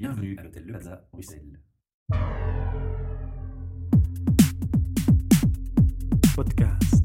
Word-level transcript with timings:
Bienvenue 0.00 0.36
à 0.38 0.44
l'hôtel 0.44 0.62
Le 0.64 0.72
Plaza, 0.74 1.08
Bruxelles. 1.12 1.60
Podcast. 6.36 7.04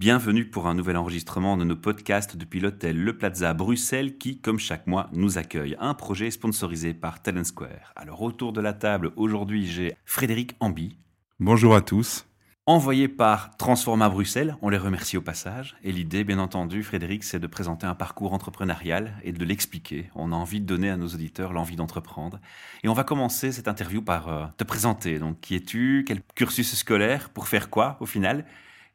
Bienvenue 0.00 0.50
pour 0.50 0.66
un 0.66 0.74
nouvel 0.74 0.96
enregistrement 0.96 1.56
de 1.56 1.62
nos 1.62 1.76
podcasts 1.76 2.36
depuis 2.36 2.58
l'hôtel 2.58 2.96
Le 2.96 3.16
Plaza 3.16 3.54
Bruxelles 3.54 4.18
qui, 4.18 4.40
comme 4.40 4.58
chaque 4.58 4.88
mois, 4.88 5.10
nous 5.12 5.38
accueille. 5.38 5.76
Un 5.78 5.94
projet 5.94 6.32
sponsorisé 6.32 6.92
par 6.92 7.22
Talent 7.22 7.44
Square. 7.44 7.92
Alors 7.94 8.22
autour 8.22 8.52
de 8.52 8.60
la 8.60 8.72
table, 8.72 9.12
aujourd'hui 9.14 9.64
j'ai 9.64 9.94
Frédéric 10.04 10.56
Ambi, 10.58 10.98
Bonjour 11.38 11.76
à 11.76 11.82
tous. 11.82 12.26
Envoyé 12.66 13.06
par 13.06 13.56
Transforma 13.56 14.08
Bruxelles, 14.08 14.56
on 14.60 14.68
les 14.68 14.76
remercie 14.76 15.16
au 15.16 15.22
passage. 15.22 15.76
Et 15.84 15.92
l'idée, 15.92 16.24
bien 16.24 16.40
entendu, 16.40 16.82
Frédéric, 16.82 17.22
c'est 17.22 17.38
de 17.38 17.46
présenter 17.46 17.86
un 17.86 17.94
parcours 17.94 18.32
entrepreneurial 18.32 19.12
et 19.22 19.32
de 19.32 19.44
l'expliquer. 19.44 20.10
On 20.16 20.32
a 20.32 20.34
envie 20.34 20.60
de 20.60 20.66
donner 20.66 20.90
à 20.90 20.96
nos 20.96 21.06
auditeurs 21.06 21.52
l'envie 21.52 21.76
d'entreprendre. 21.76 22.40
Et 22.82 22.88
on 22.88 22.92
va 22.92 23.04
commencer 23.04 23.52
cette 23.52 23.68
interview 23.68 24.02
par 24.02 24.28
euh, 24.28 24.46
te 24.56 24.64
présenter. 24.64 25.20
Donc, 25.20 25.40
qui 25.40 25.54
es-tu? 25.54 26.04
Quel 26.06 26.22
cursus 26.34 26.74
scolaire? 26.74 27.30
Pour 27.30 27.46
faire 27.46 27.70
quoi, 27.70 27.96
au 28.00 28.06
final? 28.06 28.44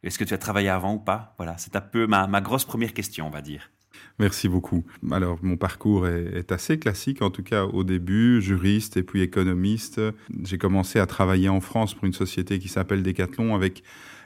Est-ce 0.03 0.20
que 0.20 0.26
tu 0.26 0.34
as 0.34 0.38
travaillé 0.38 0.70
avant 0.70 0.95
ou 0.95 0.99
pas? 0.99 1.34
Voilà, 1.38 1.57
c'est 1.57 1.76
un 1.76 1.81
peu 1.81 2.07
ma 2.07 2.41
grosse 2.41 2.65
première 2.65 2.93
question, 2.93 3.27
on 3.27 3.29
va 3.29 3.41
dire. 3.41 3.70
Merci 4.19 4.47
beaucoup. 4.49 4.83
Alors, 5.11 5.39
mon 5.41 5.57
parcours 5.57 6.07
est, 6.07 6.51
assez 6.51 6.77
classique, 6.77 7.21
en 7.21 7.29
tout 7.29 7.43
cas 7.43 7.65
au 7.65 7.83
début, 7.83 8.41
juriste 8.41 8.97
et 8.97 9.03
puis 9.03 9.21
économiste. 9.21 10.01
J'ai 10.43 10.57
commencé 10.57 10.99
à 10.99 11.05
travailler 11.05 11.49
en 11.49 11.61
France 11.61 11.93
pour 11.93 12.05
une 12.05 12.13
société 12.13 12.59
qui 12.59 12.67
s'appelle 12.67 13.03
Decathlon 13.03 13.55
avec 13.55 13.83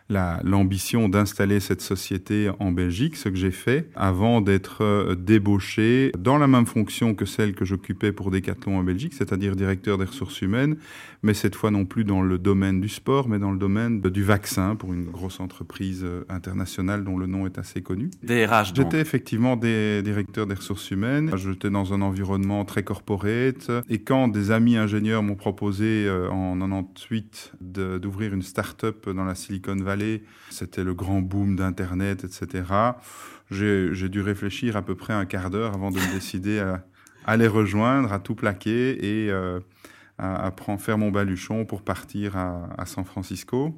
la- 0.09 0.39
l'ambition 0.43 1.09
d'installer 1.09 1.59
cette 1.59 1.81
société 1.81 2.52
en 2.59 2.71
Belgique, 2.71 3.16
ce 3.16 3.30
que 3.30 3.35
j'ai 3.35 3.52
fait 3.52 3.89
avant 3.95 4.39
d'être 4.41 4.83
euh, 4.83 5.16
débauché 5.16 6.11
dans 6.17 6.38
la 6.38 6.47
même 6.47 6.67
fonction 6.67 7.16
que 7.16 7.25
celle 7.25 7.53
que 7.55 7.66
j'occupais 7.66 8.11
pour 8.11 8.30
Decathlon 8.30 8.78
en 8.78 8.83
Belgique, 8.83 9.13
c'est-à-dire 9.16 9.55
directeur 9.55 9.97
des 9.97 10.05
ressources 10.05 10.41
humaines, 10.41 10.78
mais 11.26 11.34
cette 11.34 11.56
fois 11.56 11.72
non 11.72 11.86
plus 11.86 12.04
dans 12.06 12.22
le 12.22 12.38
domaine 12.38 12.80
du 12.80 12.88
sport, 12.88 13.28
mais 13.28 13.40
dans 13.40 13.52
le 13.52 13.58
domaine 13.58 14.00
du 14.00 14.23
vaccin 14.23 14.76
pour 14.76 14.94
une 14.94 15.06
grosse 15.06 15.40
entreprise 15.40 16.04
euh, 16.06 16.23
internationale 16.30 17.04
dont 17.04 17.18
le 17.18 17.26
nom 17.28 17.45
est 17.45 17.58
assez 17.58 17.81
connu. 17.81 18.12
DRH, 18.23 18.73
donc. 18.73 18.86
J'étais 18.86 19.02
effectivement 19.02 19.58
des 19.58 20.02
directeur 20.03 20.46
des 20.48 20.53
ressources 20.56 20.92
humaines. 20.92 21.31
J'étais 21.36 21.70
dans 21.72 21.94
un 21.94 22.02
environnement 22.02 22.64
très 22.64 22.84
corporate. 22.84 23.72
Et 23.90 24.00
quand 24.03 24.28
des 24.28 24.52
amis 24.52 24.78
ingénieurs 24.78 25.23
m'ont 25.23 25.36
proposé 25.36 26.06
euh, 26.08 26.30
en 26.30 26.56
98 26.59 27.53
de- 27.59 27.98
d'ouvrir 27.98 28.34
une 28.34 28.44
start-up 28.44 29.09
dans 29.09 29.26
la 29.26 29.36
Silicon 29.36 29.76
Valley, 29.78 30.22
c'était 30.52 30.84
le 30.84 30.94
grand 30.94 31.22
boom 31.22 31.56
d'Internet, 31.56 32.23
etc. 32.23 32.64
J'ai 33.52 33.90
j'ai 33.94 34.09
dû 34.09 34.22
réfléchir 34.22 34.76
à 34.78 34.81
peu 34.84 34.96
près 34.96 35.14
un 35.14 35.26
quart 35.26 35.50
d'heure 35.50 35.73
avant 35.73 35.90
de 35.92 35.96
me 35.98 36.14
décider 36.14 36.59
à, 36.59 36.86
à 37.26 37.38
les 37.38 37.48
rejoindre, 37.48 38.14
à 38.14 38.20
tout 38.20 38.36
plaquer 38.36 39.23
et 39.26 39.31
euh, 39.31 39.59
à, 40.17 40.45
à 40.45 40.52
prendre, 40.52 40.80
faire 40.80 40.97
mon 40.97 41.11
baluchon 41.11 41.66
pour 41.66 41.81
partir 41.81 42.38
à, 42.38 42.69
à 42.77 42.85
San 42.85 43.05
Francisco. 43.05 43.73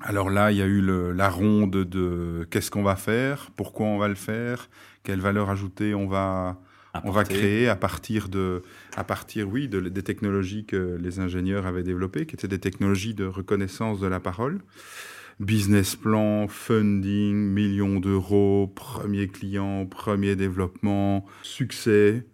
Alors 0.00 0.30
là, 0.30 0.50
il 0.50 0.58
y 0.58 0.62
a 0.62 0.66
eu 0.66 0.80
le- 0.80 1.12
la 1.12 1.28
ronde 1.28 1.76
de 1.84 2.46
qu'est-ce 2.50 2.70
qu'on 2.70 2.82
va 2.82 2.96
faire, 2.96 3.50
pourquoi 3.56 3.86
on 3.86 3.98
va 3.98 4.08
le 4.08 4.14
faire, 4.14 4.68
quelle 5.02 5.20
valeur 5.20 5.50
ajoutée 5.50 5.94
on 5.94 6.08
va, 6.08 6.58
on 7.04 7.10
va 7.10 7.24
créer 7.24 7.68
à 7.68 7.76
partir 7.76 8.28
de, 8.28 8.62
à 8.96 9.04
partir, 9.04 9.48
oui, 9.48 9.68
de, 9.68 9.80
des 9.80 10.02
technologies 10.02 10.64
que 10.64 10.98
les 11.00 11.20
ingénieurs 11.20 11.66
avaient 11.66 11.82
développées, 11.82 12.26
qui 12.26 12.34
étaient 12.34 12.48
des 12.48 12.58
technologies 12.58 13.14
de 13.14 13.26
reconnaissance 13.26 14.00
de 14.00 14.06
la 14.06 14.18
parole. 14.18 14.60
Business 15.40 15.96
plan, 15.96 16.46
funding, 16.48 17.34
millions 17.34 18.00
d'euros, 18.00 18.72
premier 18.74 19.28
client, 19.28 19.86
premier 19.86 20.36
développement, 20.36 21.24
succès, 21.42 22.26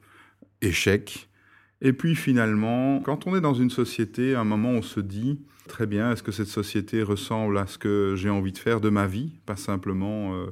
échec. 0.62 1.27
Et 1.80 1.92
puis 1.92 2.16
finalement, 2.16 3.00
quand 3.04 3.26
on 3.26 3.36
est 3.36 3.40
dans 3.40 3.54
une 3.54 3.70
société, 3.70 4.34
à 4.34 4.40
un 4.40 4.44
moment, 4.44 4.70
on 4.70 4.82
se 4.82 5.00
dit, 5.00 5.40
très 5.68 5.86
bien, 5.86 6.12
est-ce 6.12 6.22
que 6.22 6.32
cette 6.32 6.48
société 6.48 7.02
ressemble 7.02 7.58
à 7.58 7.66
ce 7.66 7.78
que 7.78 8.14
j'ai 8.16 8.30
envie 8.30 8.52
de 8.52 8.58
faire 8.58 8.80
de 8.80 8.88
ma 8.90 9.06
vie? 9.06 9.40
Pas 9.46 9.56
simplement... 9.56 10.34
euh, 10.34 10.50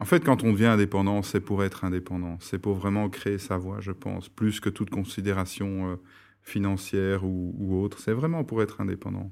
En 0.00 0.04
fait, 0.04 0.24
quand 0.24 0.42
on 0.44 0.52
devient 0.52 0.66
indépendant, 0.66 1.22
c'est 1.22 1.40
pour 1.40 1.62
être 1.64 1.84
indépendant. 1.84 2.36
C'est 2.40 2.58
pour 2.58 2.74
vraiment 2.74 3.08
créer 3.10 3.38
sa 3.38 3.56
voie, 3.58 3.80
je 3.80 3.92
pense, 3.92 4.28
plus 4.28 4.60
que 4.60 4.68
toute 4.70 4.90
considération 4.90 5.92
euh, 5.92 5.96
financière 6.42 7.24
ou, 7.24 7.54
ou 7.58 7.80
autre. 7.82 7.98
C'est 8.00 8.12
vraiment 8.12 8.44
pour 8.44 8.62
être 8.62 8.80
indépendant. 8.80 9.30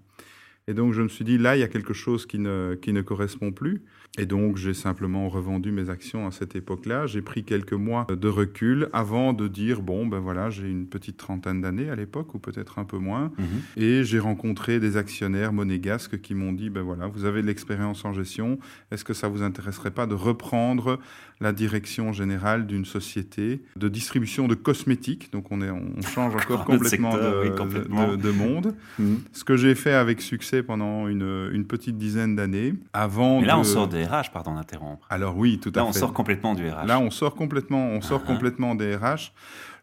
Et 0.68 0.74
donc, 0.74 0.92
je 0.92 1.02
me 1.02 1.08
suis 1.08 1.24
dit, 1.24 1.38
là, 1.38 1.56
il 1.56 1.60
y 1.60 1.64
a 1.64 1.68
quelque 1.68 1.92
chose 1.92 2.24
qui 2.24 2.38
ne, 2.38 2.76
qui 2.80 2.92
ne 2.92 3.02
correspond 3.02 3.50
plus. 3.50 3.82
Et 4.18 4.26
donc, 4.26 4.58
j'ai 4.58 4.74
simplement 4.74 5.28
revendu 5.30 5.72
mes 5.72 5.88
actions 5.88 6.26
à 6.26 6.30
cette 6.30 6.54
époque-là. 6.54 7.06
J'ai 7.06 7.22
pris 7.22 7.44
quelques 7.44 7.72
mois 7.72 8.06
de 8.10 8.28
recul 8.28 8.88
avant 8.92 9.32
de 9.32 9.48
dire, 9.48 9.80
bon, 9.80 10.06
ben 10.06 10.18
voilà, 10.18 10.50
j'ai 10.50 10.68
une 10.70 10.86
petite 10.86 11.16
trentaine 11.16 11.62
d'années 11.62 11.88
à 11.88 11.96
l'époque, 11.96 12.34
ou 12.34 12.38
peut-être 12.38 12.78
un 12.78 12.84
peu 12.84 12.98
moins. 12.98 13.32
Mhm. 13.38 13.82
Et 13.82 14.04
j'ai 14.04 14.18
rencontré 14.18 14.78
des 14.80 14.98
actionnaires 14.98 15.52
monégasques 15.54 16.20
qui 16.20 16.34
m'ont 16.34 16.52
dit, 16.52 16.68
ben 16.68 16.82
voilà, 16.82 17.06
vous 17.06 17.24
avez 17.24 17.40
de 17.40 17.46
l'expérience 17.46 18.04
en 18.04 18.12
gestion, 18.12 18.58
est-ce 18.90 19.02
que 19.04 19.14
ça 19.14 19.28
vous 19.28 19.42
intéresserait 19.42 19.90
pas 19.92 20.06
de 20.06 20.14
reprendre 20.14 21.00
la 21.40 21.52
direction 21.52 22.12
générale 22.12 22.66
d'une 22.66 22.84
société 22.84 23.62
de 23.76 23.88
distribution 23.88 24.46
de 24.46 24.54
cosmétiques? 24.54 25.32
Donc 25.32 25.50
on, 25.50 25.62
est, 25.62 25.70
on 25.70 26.02
change 26.02 26.36
encore 26.36 26.66
complètement, 26.66 27.12
secteur, 27.12 27.42
de, 27.44 27.48
oui, 27.48 27.56
complètement. 27.56 28.08
de- 28.12 28.16
de 28.16 28.30
monde. 28.30 28.74
Mhm. 28.98 29.20
Ce 29.32 29.42
que 29.42 29.56
j'ai 29.56 29.74
fait 29.74 29.94
avec 29.94 30.20
succès 30.20 30.51
pendant 30.60 31.06
une, 31.08 31.48
une 31.52 31.64
petite 31.66 31.96
dizaine 31.96 32.34
d'années, 32.36 32.74
avant 32.92 33.40
Mais 33.40 33.46
là, 33.46 33.54
de... 33.54 33.60
on 33.60 33.64
sort 33.64 33.88
des 33.88 34.04
RH, 34.04 34.32
pardon 34.32 34.54
d'interrompre. 34.56 35.06
Alors 35.08 35.36
oui, 35.36 35.58
tout 35.58 35.70
à 35.74 35.78
Là, 35.78 35.84
fait. 35.84 35.88
on 35.90 35.92
sort 35.92 36.12
complètement 36.12 36.54
du 36.54 36.68
RH. 36.68 36.86
Là, 36.86 36.98
on 37.00 37.10
sort 37.10 37.34
complètement, 37.36 37.86
on 37.86 38.00
sort 38.02 38.22
Ah, 38.24 38.26
complètement 38.26 38.74
des 38.74 38.96
RH. 38.96 39.32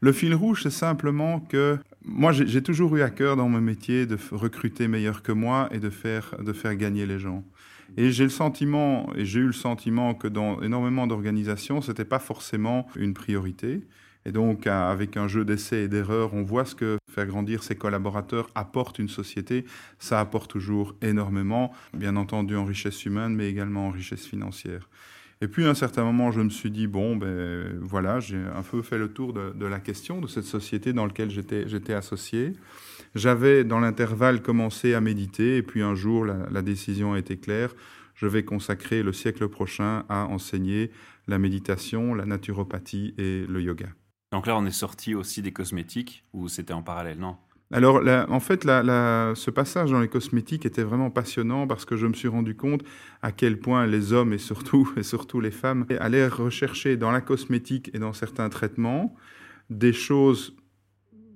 Le 0.02 0.12
fil 0.12 0.36
rouge, 0.36 0.64
c'est 0.64 0.70
simplement 0.70 1.40
que 1.40 1.78
moi, 2.06 2.32
j'ai 2.32 2.62
toujours 2.64 2.96
eu 2.96 3.02
à 3.02 3.10
cœur 3.10 3.36
dans 3.36 3.50
mon 3.50 3.60
métier 3.62 4.06
de 4.06 4.18
recruter 4.32 4.88
meilleur 4.88 5.22
que 5.24 5.32
moi 5.32 5.68
et 5.72 5.80
de 5.80 5.90
faire, 5.90 6.36
de 6.44 6.54
faire 6.54 6.76
gagner 6.76 7.06
les 7.06 7.20
gens. 7.20 7.44
Et 7.98 8.12
j'ai 8.12 8.24
le 8.24 8.30
sentiment, 8.30 9.10
et 9.16 9.26
j'ai 9.26 9.40
eu 9.40 9.48
le 9.48 9.52
sentiment 9.54 10.14
que 10.14 10.28
dans 10.28 10.62
énormément 10.62 11.08
d'organisations, 11.08 11.82
c'était 11.82 12.06
pas 12.06 12.20
forcément 12.20 12.88
une 12.96 13.14
priorité. 13.14 13.82
Et 14.30 14.32
donc, 14.32 14.68
avec 14.68 15.18
un 15.18 15.28
jeu 15.28 15.44
d'essais 15.44 15.86
et 15.86 15.88
d'erreurs, 15.88 16.36
on 16.36 16.44
voit 16.44 16.64
ce 16.64 16.76
que 16.76 17.00
faire 17.12 17.26
grandir 17.26 17.64
ses 17.64 17.76
collaborateurs 17.76 18.48
apporte 18.54 19.00
une 19.00 19.10
société. 19.10 19.66
Ça 19.98 20.20
apporte 20.20 20.52
toujours 20.52 20.96
énormément, 21.02 21.74
bien 21.96 22.16
entendu 22.16 22.56
en 22.56 22.64
richesse 22.64 23.08
humaine, 23.08 23.34
mais 23.34 23.50
également 23.50 23.88
en 23.88 23.90
richesse 23.90 24.28
financière. 24.28 24.88
Et 25.42 25.48
puis, 25.48 25.66
à 25.66 25.70
un 25.70 25.74
certain 25.74 26.04
moment, 26.04 26.32
je 26.32 26.42
me 26.42 26.52
suis 26.52 26.70
dit, 26.70 26.86
bon, 26.86 27.16
ben 27.16 27.80
voilà, 27.82 28.20
j'ai 28.20 28.38
un 28.38 28.62
peu 28.62 28.84
fait 28.84 29.00
le 29.00 29.12
tour 29.12 29.34
de, 29.34 29.66
la 29.66 29.80
question 29.80 30.22
de 30.22 30.28
cette 30.28 30.44
société 30.44 30.94
dans 30.94 31.08
laquelle 31.08 31.32
j'étais 31.32 31.94
associé. 31.94 32.54
J'avais, 33.16 33.64
dans 33.64 33.80
l'intervalle, 33.80 34.44
commencé 34.44 34.94
à 34.94 35.02
méditer, 35.02 35.58
et 35.58 35.64
puis 35.64 35.82
un 35.82 35.96
jour, 35.96 36.24
la 36.24 36.62
décision 36.62 37.14
a 37.14 37.18
été 37.18 37.38
claire. 37.38 37.74
Je 38.14 38.28
vais 38.28 38.44
consacrer 38.44 39.02
le 39.02 39.12
siècle 39.12 39.48
prochain 39.48 40.04
à 40.08 40.28
enseigner 40.28 40.92
la 41.28 41.40
méditation, 41.40 42.14
la 42.14 42.28
naturopathie 42.28 43.16
et 43.18 43.48
le 43.50 43.60
yoga. 43.64 43.88
Donc 44.32 44.48
là, 44.48 44.58
on 44.58 44.66
est 44.66 44.72
sorti 44.72 45.14
aussi 45.16 45.42
des 45.44 45.54
cosmétiques, 45.54 46.24
ou 46.34 46.48
c'était 46.50 46.74
en 46.74 46.82
parallèle, 46.84 47.20
non? 47.20 47.38
Alors, 47.72 48.02
en 48.30 48.40
fait, 48.40 48.64
la- 48.64 49.34
ce 49.36 49.52
passage 49.52 49.92
dans 49.92 50.00
les 50.00 50.08
cosmétiques 50.08 50.66
était 50.66 50.82
vraiment 50.84 51.12
passionnant 51.12 51.68
parce 51.68 51.86
que 51.86 51.98
je 51.98 52.08
me 52.08 52.14
suis 52.14 52.28
rendu 52.28 52.56
compte 52.56 52.82
à 53.22 53.32
quel 53.32 53.60
point 53.60 53.86
les 53.86 54.12
hommes 54.12 54.34
et 54.34 54.40
surtout, 54.40 54.92
et 54.98 55.04
surtout 55.04 55.40
les 55.40 55.52
femmes 55.52 55.86
allaient 56.00 56.28
rechercher 56.28 56.98
dans 56.98 57.12
la 57.12 57.22
cosmétique 57.22 57.92
et 57.94 58.00
dans 58.00 58.14
certains 58.14 58.50
traitements 58.50 59.16
des 59.70 59.94
choses, 59.94 60.56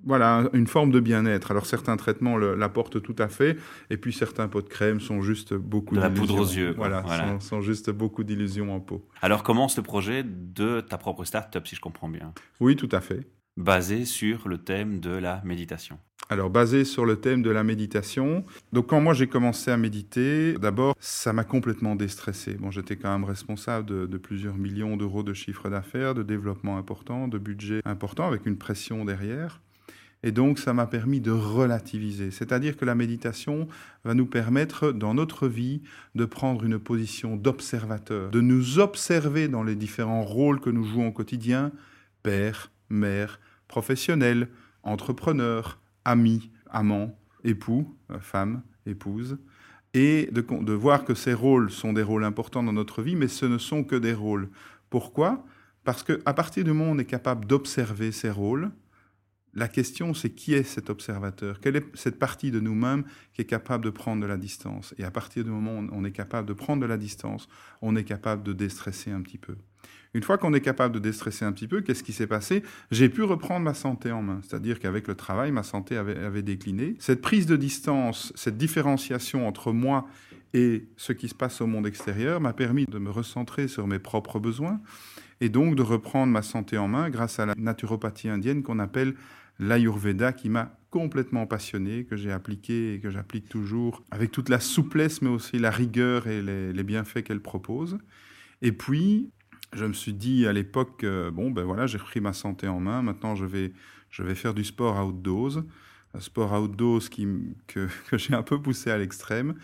voilà, 0.06 0.50
une 0.54 0.68
forme 0.68 0.92
de 0.92 1.00
bien-être. 1.00 1.52
Alors, 1.52 1.66
certains 1.66 1.98
traitements 1.98 2.38
l'apportent 2.38 3.02
tout 3.02 3.16
à 3.20 3.28
fait, 3.28 3.58
et 3.90 3.98
puis 3.98 4.12
certains 4.14 4.48
pots 4.48 4.62
de 4.62 4.70
crème 4.70 5.00
sont 5.00 5.22
juste 5.22 5.54
beaucoup 5.54 5.96
De 5.96 6.02
la 6.02 6.10
poudre 6.10 6.40
aux 6.40 6.46
yeux. 6.46 6.74
Voilà, 6.78 7.02
Voilà. 7.02 7.40
Sont, 7.40 7.40
sont 7.40 7.62
juste 7.62 7.90
beaucoup 7.90 8.24
d'illusions 8.24 8.74
en 8.76 8.80
peau. 8.80 9.08
Alors 9.22 9.44
commence 9.44 9.78
le 9.78 9.84
projet 9.84 10.24
de 10.24 10.82
ta 10.82 10.98
propre 10.98 11.24
start-up, 11.24 11.68
si 11.68 11.76
je 11.76 11.82
comprends 11.82 12.10
bien, 12.10 12.34
Oui, 12.60 12.76
tout 12.76 12.90
à 12.92 13.02
fait. 13.02 13.28
basé 13.58 14.06
sur 14.06 14.48
le 14.48 14.58
thème 14.58 15.00
de 15.00 15.12
la 15.12 15.42
méditation. 15.46 15.98
Alors, 16.30 16.50
basé 16.50 16.86
sur 16.86 17.06
le 17.06 17.18
thème 17.18 17.42
de 17.44 17.50
la 17.50 17.64
méditation. 17.64 18.46
Donc, 18.72 18.88
quand 18.88 19.02
moi 19.02 19.14
j'ai 19.14 19.28
commencé 19.28 19.70
à 19.72 19.78
méditer, 19.78 20.54
d'abord, 20.54 20.96
ça 21.00 21.34
m'a 21.34 21.44
complètement 21.44 21.96
déstressé. 21.96 22.54
Bon, 22.56 22.72
j'étais 22.72 22.96
quand 22.96 23.12
même 23.12 23.26
responsable 23.26 23.86
de, 23.86 24.06
de 24.06 24.18
plusieurs 24.18 24.56
millions 24.56 24.96
d'euros 24.96 25.22
de 25.24 25.34
chiffre 25.34 25.70
d'affaires, 25.70 26.16
de 26.16 26.24
développement 26.24 26.78
important, 26.78 27.28
de 27.28 27.38
budget 27.38 27.82
important, 27.86 28.26
avec 28.26 28.46
une 28.46 28.58
pression 28.58 29.04
derrière. 29.06 29.62
Et 30.24 30.32
donc, 30.32 30.58
ça 30.58 30.74
m'a 30.74 30.88
permis 30.88 31.20
de 31.20 31.32
relativiser. 31.32 32.32
C'est-à-dire 32.32 32.78
que 32.78 32.86
la 32.86 32.96
méditation 32.96 33.68
va 34.06 34.14
nous 34.14 34.26
permettre, 34.26 34.92
dans 34.92 35.14
notre 35.14 35.48
vie, 35.50 35.82
de 36.16 36.24
prendre 36.24 36.64
une 36.64 36.80
position 36.80 37.36
d'observateur, 37.36 38.32
de 38.32 38.42
nous 38.42 38.80
observer 38.80 39.50
dans 39.50 39.64
les 39.64 39.76
différents 39.76 40.24
rôles 40.24 40.62
que 40.62 40.70
nous 40.70 40.86
jouons 40.86 41.08
au 41.08 41.12
quotidien, 41.12 41.72
père, 42.24 42.72
mère, 42.90 43.40
professionnel, 43.68 44.48
entrepreneur, 44.84 45.80
ami, 46.06 46.52
amant, 46.70 47.18
époux, 47.44 47.94
euh, 48.12 48.20
femme, 48.20 48.62
épouse, 48.86 49.38
et 49.94 50.30
de, 50.32 50.74
voir 50.74 51.06
que 51.06 51.14
ces 51.14 51.34
rôles 51.34 51.70
sont 51.70 51.94
des 51.94 52.02
rôles 52.02 52.24
importants 52.24 52.64
dans 52.64 52.74
notre 52.74 53.02
vie, 53.02 53.16
mais 53.16 53.28
ce 53.28 53.46
ne 53.46 53.58
sont 53.58 53.84
que 53.84 53.96
des 53.96 54.14
rôles. 54.14 54.50
Pourquoi? 54.90 55.46
Parce 55.84 56.02
qu'à 56.02 56.34
partir 56.34 56.64
du 56.64 56.72
moment 56.72 56.92
où 56.92 56.96
on 56.96 56.98
est 56.98 57.06
capable 57.06 57.46
d'observer 57.46 58.12
ses 58.12 58.32
rôles, 58.32 58.72
la 59.56 59.68
question, 59.68 60.14
c'est 60.14 60.32
qui 60.32 60.54
est 60.54 60.64
cet 60.64 60.90
observateur? 60.90 61.60
Quelle 61.60 61.76
est 61.76 61.86
cette 61.96 62.18
partie 62.18 62.50
de 62.50 62.60
nous-mêmes 62.60 63.04
qui 63.34 63.42
est 63.42 63.46
capable 63.46 63.86
de 63.86 63.90
prendre 63.92 64.22
de 64.22 64.28
la 64.28 64.38
distance? 64.38 64.96
Et 64.98 65.04
à 65.04 65.12
partir 65.12 65.44
du 65.44 65.52
moment 65.52 65.80
où 65.80 65.90
on 65.92 66.04
est 66.06 66.12
capable 66.12 66.48
de 66.48 66.54
prendre 66.54 66.82
de 66.82 66.88
la 66.88 66.98
distance, 66.98 67.48
on 67.82 67.96
est 67.96 68.04
capable 68.04 68.44
de 68.44 68.54
déstresser 68.54 69.12
un 69.12 69.22
petit 69.22 69.38
peu. 69.38 69.56
Une 70.16 70.24
fois 70.24 70.38
qu'on 70.38 70.54
est 70.54 70.62
capable 70.62 70.94
de 70.94 71.00
déstresser 71.00 71.44
un 71.46 71.52
petit 71.52 71.68
peu, 71.68 71.82
qu'est-ce 71.82 72.04
qui 72.04 72.14
s'est 72.14 72.28
passé? 72.28 72.64
J'ai 72.92 73.10
pu 73.10 73.24
reprendre 73.24 73.64
ma 73.64 73.74
santé 73.74 74.12
en 74.12 74.22
main. 74.22 74.42
C'est-à-dire 74.44 74.80
qu'avec 74.80 75.08
le 75.08 75.16
travail, 75.16 75.52
ma 75.52 75.64
santé 75.64 75.98
avait, 75.98 76.18
avait, 76.18 76.44
décliné. 76.44 76.96
Cette 77.00 77.22
prise 77.22 77.48
de 77.48 77.56
distance, 77.56 78.32
cette 78.36 78.58
différenciation 78.58 79.48
entre 79.48 79.72
moi 79.72 80.08
et 80.54 80.88
ce 80.98 81.14
qui 81.14 81.28
se 81.30 81.36
passe 81.36 81.62
au 81.62 81.68
monde 81.68 81.88
extérieur 81.88 82.42
m'a 82.42 82.54
permis 82.54 82.86
de 82.86 83.00
me 83.00 83.10
recentrer 83.10 83.68
sur 83.68 83.88
mes 83.88 83.98
propres 83.98 84.40
besoins 84.40 84.82
et 85.42 85.50
donc 85.50 85.76
de 85.76 85.82
reprendre 85.82 86.32
ma 86.32 86.44
santé 86.44 86.78
en 86.78 86.88
main 86.88 87.10
grâce 87.10 87.40
à 87.40 87.48
la 87.48 87.56
naturopathie 87.58 88.30
indienne 88.30 88.62
qu'on 88.62 88.78
appelle 88.78 89.16
l'Ayurveda 89.60 90.34
qui 90.34 90.50
m'a 90.50 90.78
complètement 90.90 91.48
passionné, 91.48 92.06
que 92.06 92.16
j'ai 92.16 92.32
appliqué 92.32 92.96
et 92.96 93.00
que 93.00 93.10
j'applique 93.10 93.50
toujours 93.50 94.04
avec 94.12 94.32
toute 94.32 94.50
la 94.50 94.60
souplesse, 94.60 95.22
mais 95.22 95.30
aussi 95.30 95.58
la 95.58 95.72
rigueur 95.72 96.28
et 96.28 96.42
les, 96.42 96.84
bienfaits 96.84 97.24
qu'elle 97.24 97.42
propose. 97.42 97.98
Et 98.62 98.72
puis, 98.72 99.32
je 99.74 99.86
me 99.86 99.94
suis 99.94 100.14
dit 100.14 100.46
à 100.46 100.54
l'époque, 100.54 101.04
bon, 101.34 101.50
ben 101.50 101.64
voilà, 101.64 101.88
j'ai 101.88 101.98
repris 101.98 102.22
ma 102.22 102.34
santé 102.34 102.68
en 102.68 102.80
main, 102.80 103.02
maintenant 103.02 103.36
je 103.36 103.46
vais, 103.46 103.74
je 104.12 104.22
vais 104.22 104.36
faire 104.36 104.54
du 104.54 104.64
sport 104.64 104.98
à 104.98 105.06
haute 105.06 105.22
dose, 105.22 105.64
un 106.14 106.20
sport 106.20 106.54
à 106.54 106.62
haute 106.62 107.10
qui, 107.10 107.28
que, 107.66 107.88
que 108.10 108.18
j'ai 108.18 108.36
un 108.36 108.44
peu 108.44 108.62
poussé 108.62 108.92
à 108.92 108.98
l'extrême 108.98 109.56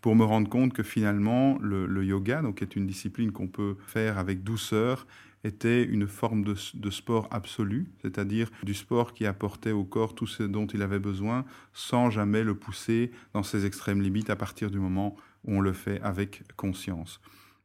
pour 0.00 0.14
me 0.14 0.24
rendre 0.24 0.48
compte 0.48 0.72
que 0.72 0.82
finalement, 0.82 1.58
le, 1.60 1.86
le 1.86 2.04
yoga, 2.04 2.40
donc, 2.40 2.62
est 2.62 2.76
une 2.76 2.86
discipline 2.86 3.32
qu'on 3.32 3.48
peut 3.48 3.76
faire 3.86 4.18
avec 4.18 4.42
douceur 4.42 5.06
était 5.44 5.84
une 5.84 6.06
forme 6.06 6.44
de, 6.44 6.90
sport 6.90 7.28
absolu, 7.30 7.86
c'est-à-dire 8.02 8.50
du 8.62 8.74
sport 8.74 9.14
qui 9.14 9.26
apportait 9.26 9.72
au 9.72 9.84
corps 9.84 10.14
tout 10.14 10.26
ce 10.26 10.42
dont 10.42 10.66
il 10.66 10.82
avait 10.82 10.98
besoin 10.98 11.44
sans 11.72 12.10
jamais 12.10 12.42
le 12.42 12.54
pousser 12.54 13.12
dans 13.34 13.42
ses 13.42 13.64
extrêmes 13.64 14.02
limites 14.02 14.30
à 14.30 14.36
partir 14.36 14.70
du 14.70 14.78
moment 14.78 15.16
où 15.44 15.56
on 15.56 15.60
le 15.60 15.72
fait 15.72 16.00
avec 16.02 16.42
conscience. 16.56 17.20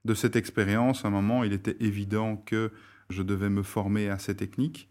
De 0.05 0.13
cette 0.13 0.35
expérience, 0.35 1.05
à 1.05 1.07
un 1.07 1.11
moment, 1.11 1.43
il 1.43 1.53
était 1.53 1.77
évident 1.79 2.35
que 2.35 2.71
je 3.09 3.23
devais 3.23 3.49
me 3.49 3.63
former 3.63 4.09
à 4.09 4.19
ces 4.19 4.35
techniques. 4.35 4.89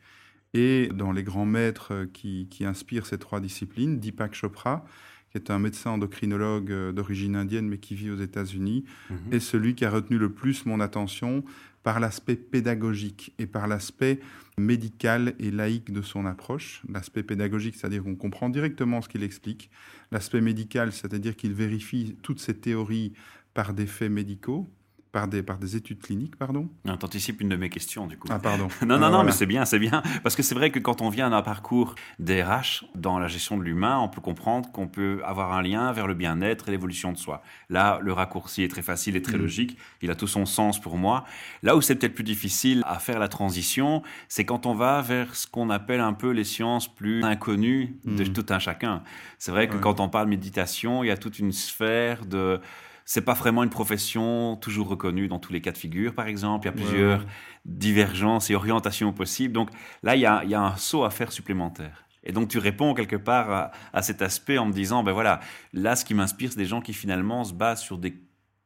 Et 0.54 0.88
dans 0.92 1.12
les 1.12 1.22
grands 1.22 1.46
maîtres 1.46 2.06
qui, 2.12 2.48
inspirent 2.60 3.06
ces 3.06 3.18
trois 3.18 3.40
disciplines, 3.40 3.98
Deepak 4.00 4.34
Chopra, 4.34 4.84
qui 5.30 5.38
est 5.38 5.50
un 5.50 5.58
médecin 5.58 5.92
endocrinologue 5.92 6.92
d'origine 6.92 7.36
indienne 7.36 7.66
mais 7.66 7.78
qui 7.78 7.94
vit 7.94 8.10
aux 8.10 8.16
États-Unis, 8.16 8.84
mhm. 9.08 9.32
est 9.32 9.40
celui 9.40 9.74
qui 9.74 9.84
a 9.84 9.90
retenu 9.90 10.18
le 10.18 10.30
plus 10.30 10.66
mon 10.66 10.80
attention 10.80 11.42
par 11.82 12.00
l'aspect 12.00 12.36
pédagogique 12.36 13.34
et 13.38 13.46
par 13.46 13.66
l'aspect 13.66 14.20
médical 14.58 15.34
et 15.38 15.50
laïque 15.50 15.92
de 15.92 16.02
son 16.02 16.26
approche. 16.26 16.82
L'aspect 16.88 17.22
pédagogique, 17.22 17.76
c'est-à-dire 17.76 18.04
qu'on 18.04 18.16
comprend 18.16 18.48
directement 18.48 19.02
ce 19.02 19.08
qu'il 19.08 19.22
explique. 19.22 19.70
L'aspect 20.10 20.40
médical, 20.40 20.92
c'est-à-dire 20.92 21.36
qu'il 21.36 21.54
vérifie 21.54 22.16
toutes 22.22 22.40
ces 22.40 22.54
théories 22.54 23.12
par 23.54 23.74
des 23.74 23.86
faits 23.86 24.10
médicaux 24.10 24.70
par 25.12 25.28
des, 25.28 25.42
par 25.42 25.58
des 25.58 25.76
études 25.76 26.00
cliniques, 26.00 26.36
pardon 26.36 26.70
Non, 26.86 26.94
anticipes 27.02 27.42
une 27.42 27.50
de 27.50 27.56
mes 27.56 27.68
questions, 27.68 28.06
du 28.06 28.16
coup. 28.16 28.28
Ah, 28.30 28.38
pardon. 28.38 28.68
non, 28.86 28.98
non, 28.98 29.10
non, 29.10 29.22
mais 29.22 29.32
c'est 29.32 29.46
bien, 29.46 29.66
c'est 29.66 29.78
bien. 29.78 30.02
Parce 30.22 30.34
que 30.34 30.42
c'est 30.42 30.54
vrai 30.54 30.70
que 30.70 30.78
quand 30.78 31.02
on 31.02 31.10
vient 31.10 31.28
d'un 31.28 31.42
parcours 31.42 31.94
DRH 32.18 32.86
dans 32.94 33.18
la 33.18 33.28
gestion 33.28 33.58
de 33.58 33.62
l'humain, 33.62 33.98
on 33.98 34.08
peut 34.08 34.22
comprendre 34.22 34.72
qu'on 34.72 34.88
peut 34.88 35.20
avoir 35.24 35.52
un 35.52 35.62
lien 35.62 35.92
vers 35.92 36.06
le 36.06 36.14
bien-être 36.14 36.68
et 36.68 36.70
l'évolution 36.70 37.12
de 37.12 37.18
soi. 37.18 37.42
Là, 37.68 38.00
le 38.02 38.12
raccourci 38.14 38.62
est 38.62 38.68
très 38.68 38.80
facile 38.80 39.14
et 39.14 39.22
très 39.22 39.36
mm. 39.36 39.42
logique. 39.42 39.78
Il 40.00 40.10
a 40.10 40.14
tout 40.14 40.26
son 40.26 40.46
sens 40.46 40.80
pour 40.80 40.96
moi. 40.96 41.24
Là 41.62 41.76
où 41.76 41.82
c'est 41.82 41.94
peut-être 41.94 42.14
plus 42.14 42.24
difficile 42.24 42.82
à 42.86 42.98
faire 42.98 43.18
la 43.18 43.28
transition, 43.28 44.02
c'est 44.28 44.46
quand 44.46 44.64
on 44.64 44.74
va 44.74 45.02
vers 45.02 45.36
ce 45.36 45.46
qu'on 45.46 45.68
appelle 45.68 46.00
un 46.00 46.14
peu 46.14 46.30
les 46.30 46.44
sciences 46.44 46.92
plus 46.92 47.22
inconnues 47.22 47.96
de 48.06 48.24
mm. 48.24 48.32
tout 48.32 48.46
un 48.48 48.58
chacun. 48.58 49.02
C'est 49.38 49.50
vrai 49.50 49.68
que 49.68 49.76
quand 49.76 50.00
on 50.00 50.08
parle 50.08 50.28
méditation, 50.28 51.04
il 51.04 51.08
y 51.08 51.10
a 51.10 51.18
toute 51.18 51.38
une 51.38 51.52
sphère 51.52 52.24
de 52.24 52.60
c'est 53.12 53.20
pas 53.20 53.34
vraiment 53.34 53.62
une 53.62 53.68
profession 53.68 54.56
toujours 54.56 54.88
reconnue 54.88 55.28
dans 55.28 55.38
tous 55.38 55.52
les 55.52 55.60
cas 55.60 55.70
de 55.70 55.76
figure, 55.76 56.14
par 56.14 56.28
exemple. 56.28 56.64
Il 56.64 56.68
y 56.68 56.70
a 56.70 56.72
plusieurs 56.72 57.26
divergences 57.66 58.48
et 58.48 58.54
orientations 58.54 59.12
possibles. 59.12 59.52
Donc 59.52 59.68
là, 60.02 60.16
il 60.16 60.22
y, 60.22 60.24
a, 60.24 60.60
un 60.62 60.76
saut 60.76 61.04
à 61.04 61.10
faire 61.10 61.30
supplémentaire. 61.30 62.06
Et 62.24 62.32
donc 62.32 62.48
tu 62.48 62.56
réponds 62.56 62.94
quelque 62.94 63.16
part 63.16 63.50
à, 63.50 63.70
à 63.92 64.00
cet 64.00 64.22
aspect 64.22 64.56
en 64.56 64.64
me 64.64 64.72
disant, 64.72 65.02
ben 65.02 65.12
voilà, 65.12 65.40
là, 65.74 65.94
ce 65.94 66.06
qui 66.06 66.14
m'inspire, 66.14 66.52
c'est 66.52 66.58
des 66.58 66.64
gens 66.64 66.80
qui 66.80 66.94
finalement 66.94 67.44
se 67.44 67.52
basent 67.52 67.82
sur 67.82 67.98
des 67.98 68.14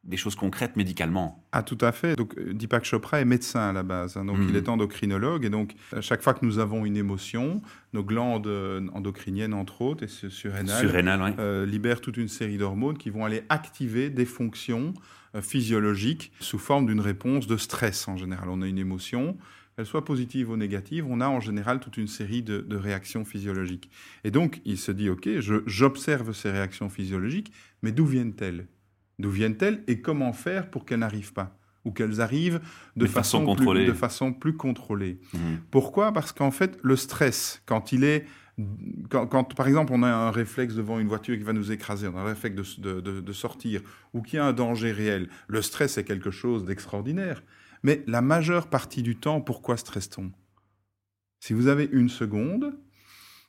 des 0.06 0.16
choses 0.16 0.36
concrètes 0.36 0.76
médicalement. 0.76 1.44
Ah, 1.52 1.62
tout 1.62 1.78
à 1.80 1.92
fait. 1.92 2.16
Donc, 2.16 2.36
euh, 2.38 2.52
Deepak 2.52 2.84
Chopra 2.84 3.20
est 3.20 3.24
médecin 3.24 3.68
à 3.68 3.72
la 3.72 3.82
base. 3.82 4.16
Hein. 4.16 4.24
donc, 4.24 4.36
il 4.40 4.48
mhm. 4.50 4.56
est 4.56 4.68
endocrinologue. 4.68 5.44
Et 5.44 5.50
donc, 5.50 5.74
à 5.92 6.00
chaque 6.00 6.22
fois 6.22 6.34
que 6.34 6.44
nous 6.44 6.58
avons 6.58 6.84
une 6.84 6.96
émotion, 6.96 7.60
nos 7.92 8.04
glandes 8.04 8.46
euh, 8.46 8.86
endocriniennes, 8.94 9.54
entre 9.54 9.82
autres, 9.82 10.04
et 10.04 10.08
surrénales, 10.08 11.34
euh, 11.38 11.66
libèrent 11.66 12.00
toute 12.00 12.16
une 12.16 12.28
série 12.28 12.56
d'hormones 12.56 12.98
qui 12.98 13.10
vont 13.10 13.24
aller 13.24 13.42
activer 13.48 14.10
des 14.10 14.26
fonctions 14.26 14.94
physiologiques 15.42 16.32
sous 16.40 16.58
forme 16.58 16.86
d'une 16.86 17.00
réponse 17.00 17.46
de 17.46 17.58
stress 17.58 18.08
en 18.08 18.16
général. 18.16 18.48
On 18.48 18.62
a 18.62 18.66
une 18.66 18.78
émotion, 18.78 19.36
elle 19.76 19.84
soit 19.84 20.02
positive 20.02 20.48
ou 20.50 20.56
négative, 20.56 21.04
on 21.06 21.20
a 21.20 21.28
en 21.28 21.40
général 21.40 21.78
toute 21.78 21.98
une 21.98 22.06
série 22.06 22.42
de, 22.42 22.60
de 22.60 22.76
réactions 22.76 23.26
physiologiques. 23.26 23.90
Et 24.24 24.30
donc, 24.30 24.62
il 24.64 24.78
se 24.78 24.92
dit, 24.92 25.10
OK, 25.10 25.28
j'observe 25.38 26.32
ces 26.32 26.50
réactions 26.50 26.88
physiologiques, 26.88 27.52
mais 27.82 27.92
d'où 27.92 28.06
viennent-elles? 28.06 28.66
D'où 29.18 29.30
viennent-elles 29.30 29.82
et 29.86 30.00
comment 30.00 30.32
faire 30.32 30.70
pour 30.70 30.84
qu'elles 30.84 30.98
n'arrivent 30.98 31.32
pas 31.32 31.58
ou 31.86 31.92
qu'elles 31.92 32.20
arrivent 32.20 32.60
de, 32.96 33.06
façon, 33.06 33.54
plus, 33.54 33.86
de 33.86 33.92
façon 33.92 34.32
plus 34.32 34.56
contrôlée. 34.56 35.20
Mmh. 35.32 35.38
Pourquoi? 35.70 36.12
Parce 36.12 36.32
qu'en 36.32 36.50
fait, 36.50 36.78
le 36.82 36.96
stress, 36.96 37.62
quand 37.64 37.92
il 37.92 38.02
est 38.02 38.26
quand, 39.10 39.54
par 39.54 39.68
exemple, 39.68 39.92
on 39.92 40.02
a 40.02 40.08
un 40.08 40.30
réflexe 40.30 40.74
devant 40.74 40.98
une 40.98 41.08
voiture 41.08 41.36
qui 41.36 41.42
va 41.42 41.52
nous 41.52 41.72
écraser, 41.72 42.08
on 42.08 42.16
a 42.16 42.22
un 42.22 42.24
réflexe 42.24 42.80
de, 42.80 43.00
de 43.00 43.32
sortir, 43.32 43.82
ou 44.14 44.22
qu'il 44.22 44.38
y 44.38 44.40
a 44.40 44.46
un 44.46 44.54
danger 44.54 44.92
réel, 44.92 45.28
le 45.46 45.60
stress 45.60 45.98
est 45.98 46.04
quelque 46.04 46.30
chose 46.30 46.64
d'extraordinaire. 46.64 47.42
Mais 47.82 48.02
la 48.06 48.22
majeure 48.22 48.68
partie 48.68 49.02
du 49.02 49.16
temps, 49.16 49.42
pourquoi 49.42 49.76
stresse-t-on? 49.76 50.32
Si 51.38 51.52
vous 51.52 51.68
avez 51.68 51.88
une 51.92 52.08
seconde, 52.08 52.72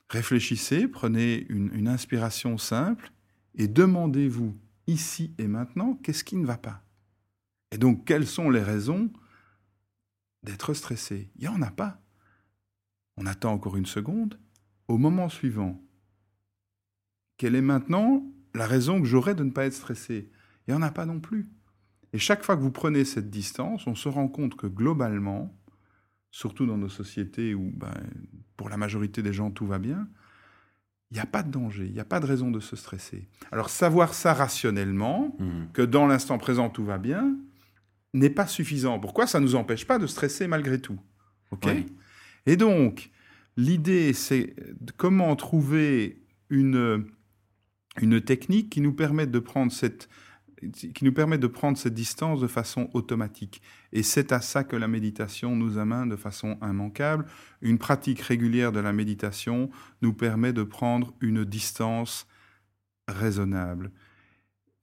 réfléchissez, 0.09 0.89
prenez 0.89 1.45
une, 1.47 1.71
une 1.73 1.87
inspiration 1.87 2.57
simple 2.57 3.11
et 3.55 3.69
demandez-vous 3.69 4.55
ici 4.87 5.35
et 5.37 5.47
maintenant, 5.47 5.95
qu'est-ce 5.95 6.23
qui 6.23 6.37
ne 6.37 6.45
va 6.45 6.57
pas? 6.57 6.83
Et 7.71 7.77
donc, 7.77 8.05
quelles 8.05 8.27
sont 8.27 8.49
les 8.49 8.63
raisons 8.63 9.11
d'être 10.43 10.73
stressé? 10.73 11.29
Il 11.35 11.41
n'y 11.41 11.47
en 11.47 11.61
a 11.61 11.71
pas. 11.71 12.01
On 13.17 13.25
attend 13.25 13.51
encore 13.51 13.77
une 13.77 13.85
seconde. 13.85 14.39
Au 14.87 14.97
moment 14.97 15.27
suivant, 15.27 15.81
quelle 17.37 17.55
est 17.55 17.61
maintenant 17.61 18.25
la 18.55 18.65
raison 18.65 19.01
que 19.01 19.07
j'aurais 19.07 19.35
de 19.35 19.43
ne 19.43 19.51
pas 19.51 19.65
être 19.65 19.73
stressé? 19.73 20.31
Il 20.67 20.73
n'y 20.73 20.77
en 20.77 20.81
a 20.81 20.91
pas 20.91 21.05
non 21.05 21.19
plus. 21.19 21.49
Et 22.13 22.19
chaque 22.19 22.43
fois 22.43 22.55
que 22.55 22.61
vous 22.61 22.71
prenez 22.71 23.03
cette 23.05 23.29
distance, 23.29 23.85
on 23.85 23.95
se 23.95 24.07
rend 24.07 24.27
compte 24.29 24.55
que 24.55 24.67
globalement, 24.67 25.53
surtout 26.31 26.65
dans 26.65 26.77
nos 26.77 26.89
sociétés 26.89 27.53
où 27.53 27.71
ben, 27.75 27.93
pour 28.55 28.69
la 28.69 28.77
majorité 28.77 29.21
des 29.21 29.33
gens 29.33 29.51
tout 29.51 29.67
va 29.67 29.79
bien, 29.79 30.07
il 31.11 31.15
n'y 31.15 31.19
a 31.21 31.25
pas 31.25 31.43
de 31.43 31.51
danger, 31.51 31.85
il 31.85 31.93
n'y 31.93 31.99
a 31.99 32.05
pas 32.05 32.19
de 32.19 32.25
raison 32.25 32.51
de 32.51 32.59
se 32.59 32.75
stresser. 32.75 33.27
Alors 33.51 33.69
savoir 33.69 34.13
ça 34.13 34.33
rationnellement, 34.33 35.35
mmh. 35.39 35.71
que 35.73 35.81
dans 35.81 36.05
l'instant 36.05 36.37
présent 36.37 36.69
tout 36.69 36.83
va 36.83 36.97
bien, 36.97 37.35
n'est 38.13 38.29
pas 38.29 38.47
suffisant. 38.47 38.99
Pourquoi 38.99 39.27
Ça 39.27 39.39
ne 39.39 39.45
nous 39.45 39.55
empêche 39.55 39.85
pas 39.85 39.99
de 39.99 40.07
stresser 40.07 40.47
malgré 40.47 40.79
tout. 40.79 40.99
ok? 41.51 41.67
Et 42.45 42.55
donc, 42.55 43.11
l'idée, 43.57 44.13
c'est 44.13 44.55
comment 44.95 45.35
trouver 45.35 46.21
une, 46.49 47.05
une 48.01 48.21
technique 48.21 48.69
qui 48.69 48.81
nous 48.81 48.93
permette 48.93 49.31
de 49.31 49.39
prendre 49.39 49.71
cette 49.71 50.07
qui 50.73 51.03
nous 51.03 51.13
permet 51.13 51.37
de 51.37 51.47
prendre 51.47 51.77
cette 51.77 51.93
distance 51.93 52.41
de 52.41 52.47
façon 52.47 52.89
automatique. 52.93 53.61
Et 53.93 54.03
c'est 54.03 54.31
à 54.31 54.41
ça 54.41 54.63
que 54.63 54.75
la 54.75 54.87
méditation 54.87 55.55
nous 55.55 55.77
amène 55.77 56.09
de 56.09 56.15
façon 56.15 56.57
immanquable. 56.61 57.25
Une 57.61 57.77
pratique 57.77 58.21
régulière 58.21 58.71
de 58.71 58.79
la 58.79 58.93
méditation 58.93 59.69
nous 60.01 60.13
permet 60.13 60.53
de 60.53 60.63
prendre 60.63 61.13
une 61.21 61.45
distance 61.45 62.27
raisonnable 63.07 63.91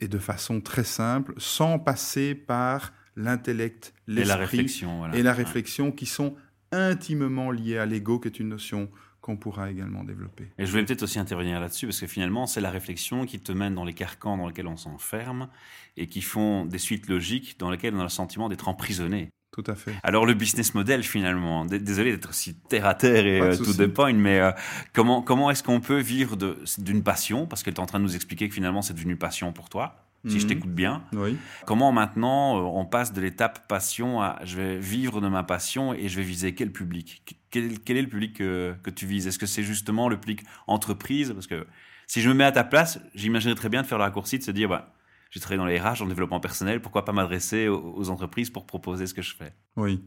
et 0.01 0.09
de 0.09 0.19
façon 0.19 0.61
très 0.61 0.85
simple, 0.85 1.35
sans 1.39 1.79
passer 1.79 2.35
par 2.35 2.93
l'intellect, 3.17 3.95
l'esprit 4.07 4.23
et 4.23 4.29
la 4.29 4.37
réflexion, 4.37 5.13
et 5.13 5.23
la 5.23 5.33
réflexion 5.33 5.93
qui 5.93 6.07
sont 6.07 6.35
intimement 6.73 7.51
liées 7.51 7.79
à 7.79 7.87
l'ego, 7.87 8.19
qui 8.19 8.29
est 8.29 8.41
une 8.41 8.49
notion 8.49 8.91
qu'on 9.25 9.37
pourra 9.39 9.71
également 9.71 10.05
développer. 10.05 10.49
Et 10.59 10.67
je 10.67 10.71
voulais 10.71 10.85
peut-être 10.85 11.03
aussi 11.03 11.19
intervenir 11.19 11.59
là-dessus, 11.59 11.87
parce 11.87 11.99
que 11.99 12.07
finalement, 12.07 12.47
c'est 12.47 12.61
la 12.61 12.71
réflexion 12.71 13.25
qui 13.25 13.41
te 13.41 13.53
mène 13.53 13.75
dans 13.75 13.87
les 13.87 13.95
carcans 13.95 14.37
dans 14.37 14.47
lesquels 14.47 14.67
on 14.67 14.77
s'enferme 14.77 15.49
et 15.97 16.09
qui 16.09 16.21
font 16.21 16.67
des 16.67 16.77
suites 16.77 17.09
logiques 17.09 17.59
dans 17.59 17.71
lesquelles 17.71 17.95
on 17.95 18.01
a 18.01 18.03
le 18.03 18.11
sentiment 18.11 18.51
d'être 18.51 18.69
emprisonné. 18.69 19.31
Tout 19.51 19.65
à 19.67 19.77
fait. 19.77 19.95
Alors 20.03 20.27
le 20.27 20.35
business 20.35 20.75
model 20.75 21.03
finalement, 21.05 21.65
désolé 21.65 22.11
d'être 22.11 22.35
si 22.35 22.55
terre 22.55 22.85
à 22.85 22.95
terre 22.95 23.25
et 23.25 23.41
euh, 23.41 23.57
tout 23.57 23.73
de 23.73 23.87
point, 23.87 24.13
mais 24.13 24.41
euh, 24.41 24.51
comment 24.93 25.23
comment 25.23 25.51
est-ce 25.51 25.63
qu'on 25.63 25.81
peut 25.81 26.01
vivre 26.01 26.37
d'une 26.77 27.03
passion? 27.03 27.47
Parce 27.47 27.63
qu'elle 27.63 27.75
est 27.75 27.81
en 27.81 27.87
train 27.87 28.01
de 28.01 28.05
nous 28.05 28.17
expliquer 28.17 28.49
que 28.49 28.55
finalement 28.55 28.83
c'est 28.83 28.95
devenu 28.95 29.17
passion 29.17 29.53
pour 29.53 29.71
toi. 29.71 30.04
Si 30.27 30.39
je 30.41 30.45
Mhm. 30.45 30.49
t'écoute 30.49 30.71
bien. 30.71 31.03
Oui. 31.13 31.37
Comment 31.67 31.93
maintenant 31.93 32.57
euh, 32.59 32.63
on 32.63 32.85
passe 32.87 33.13
de 33.13 33.21
l'étape 33.21 33.69
passion 33.69 34.21
à 34.23 34.39
je 34.45 34.57
vais 34.57 34.79
vivre 34.79 35.21
de 35.21 35.29
ma 35.29 35.43
passion 35.43 35.93
et 35.95 36.09
je 36.09 36.17
vais 36.17 36.23
viser 36.27 36.55
quel 36.55 36.73
public? 36.73 37.23
Qu- 37.27 37.35
quel, 37.51 37.79
quel 37.81 37.97
est 37.97 38.03
le 38.03 38.09
public 38.09 38.35
que, 38.37 38.75
que 38.83 38.91
tu 38.91 39.07
vises? 39.07 39.27
Est-ce 39.27 39.39
que 39.39 39.47
c'est 39.47 39.63
justement 39.63 40.09
le 40.09 40.19
public 40.19 40.43
entreprise? 40.67 41.33
Parce 41.33 41.47
que 41.47 41.67
si 42.07 42.21
je 42.21 42.29
me 42.29 42.35
mets 42.35 42.45
à 42.45 42.53
ta 42.53 42.65
place, 42.65 42.99
j'imaginerais 43.15 43.55
très 43.57 43.69
bien 43.69 43.83
de 43.83 43.87
faire 43.87 43.99
le 43.99 44.05
raccourci 44.05 44.39
de 44.39 44.43
se 44.45 44.51
dire 44.51 44.69
bah, 44.69 44.93
j'ai 45.35 45.41
travaillé 45.41 45.59
dans 45.59 45.67
les 45.67 45.81
RH, 45.81 45.99
dans 45.99 46.05
le 46.05 46.11
développement 46.11 46.39
personnel, 46.39 46.81
pourquoi 46.81 47.05
pas 47.05 47.11
m'adresser 47.11 47.67
aux, 47.67 48.09
entreprises 48.09 48.51
pour 48.51 48.67
proposer 48.67 49.09
ce 49.09 49.15
que 49.15 49.23
je 49.23 49.35
fais? 49.35 49.53
Oui. 49.77 50.01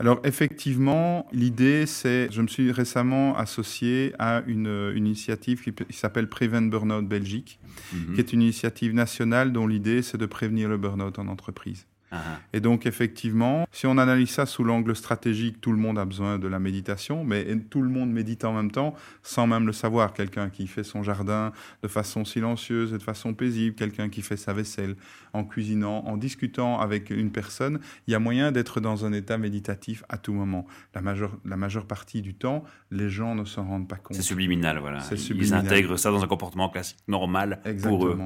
Alors 0.00 0.20
effectivement, 0.24 1.28
l'idée, 1.32 1.86
c'est, 1.86 2.28
je 2.32 2.42
me 2.42 2.48
suis 2.48 2.72
récemment 2.72 3.36
associé 3.36 4.12
à 4.18 4.42
une, 4.48 4.90
une 4.94 5.06
initiative 5.06 5.62
qui 5.62 5.96
s'appelle 5.96 6.28
Prevent 6.28 6.62
Burnout 6.62 7.06
Belgique, 7.06 7.60
Mhm. 7.92 8.14
qui 8.14 8.20
est 8.20 8.32
une 8.32 8.42
initiative 8.42 8.92
nationale 8.92 9.52
dont 9.52 9.66
l'idée, 9.66 10.02
c'est 10.02 10.18
de 10.18 10.26
prévenir 10.26 10.68
le 10.68 10.78
burnout 10.78 11.18
en 11.18 11.28
entreprise. 11.28 11.86
Ah. 12.16 12.38
Et 12.52 12.60
donc 12.60 12.86
effectivement, 12.86 13.66
si 13.72 13.86
on 13.86 13.98
analyse 13.98 14.30
ça 14.30 14.46
sous 14.46 14.64
l'angle 14.64 14.94
stratégique, 14.96 15.60
tout 15.60 15.72
le 15.72 15.78
monde 15.78 15.98
a 15.98 16.04
besoin 16.04 16.38
de 16.38 16.48
la 16.48 16.58
méditation, 16.58 17.24
mais 17.24 17.56
tout 17.70 17.82
le 17.82 17.88
monde 17.88 18.10
médite 18.10 18.44
en 18.44 18.52
même 18.52 18.70
temps 18.70 18.94
sans 19.22 19.46
même 19.46 19.66
le 19.66 19.72
savoir. 19.72 20.12
Quelqu'un 20.12 20.50
qui 20.50 20.66
fait 20.66 20.84
son 20.84 21.02
jardin 21.02 21.52
de 21.82 21.88
façon 21.88 22.24
silencieuse 22.24 22.92
et 22.92 22.98
de 22.98 23.02
façon 23.02 23.34
paisible, 23.34 23.76
quelqu'un 23.76 24.08
qui 24.08 24.22
fait 24.22 24.36
sa 24.36 24.52
vaisselle 24.52 24.96
en 25.32 25.44
cuisinant, 25.44 26.04
en 26.06 26.16
discutant 26.16 26.80
avec 26.80 27.10
une 27.10 27.30
personne, 27.30 27.80
il 28.06 28.12
y 28.12 28.14
a 28.14 28.18
moyen 28.18 28.52
d'être 28.52 28.80
dans 28.80 29.04
un 29.04 29.12
état 29.12 29.38
méditatif 29.38 30.02
à 30.08 30.18
tout 30.18 30.32
moment. 30.32 30.66
La 30.94 31.02
majeure, 31.02 31.36
la 31.44 31.56
majeure 31.56 31.86
partie 31.86 32.22
du 32.22 32.34
temps, 32.34 32.64
les 32.90 33.10
gens 33.10 33.34
ne 33.34 33.44
s'en 33.44 33.64
rendent 33.64 33.88
pas 33.88 33.96
compte. 33.96 34.16
C'est 34.16 34.22
subliminal, 34.22 34.78
voilà. 34.78 35.00
C'est 35.00 35.16
Ils 35.16 35.20
subliminal. 35.20 35.66
intègrent 35.66 35.96
ça 35.96 36.10
dans 36.10 36.22
un 36.22 36.26
comportement 36.26 36.68
classique, 36.68 36.98
normal 37.08 37.60
pour 37.82 38.06
eux. 38.06 38.18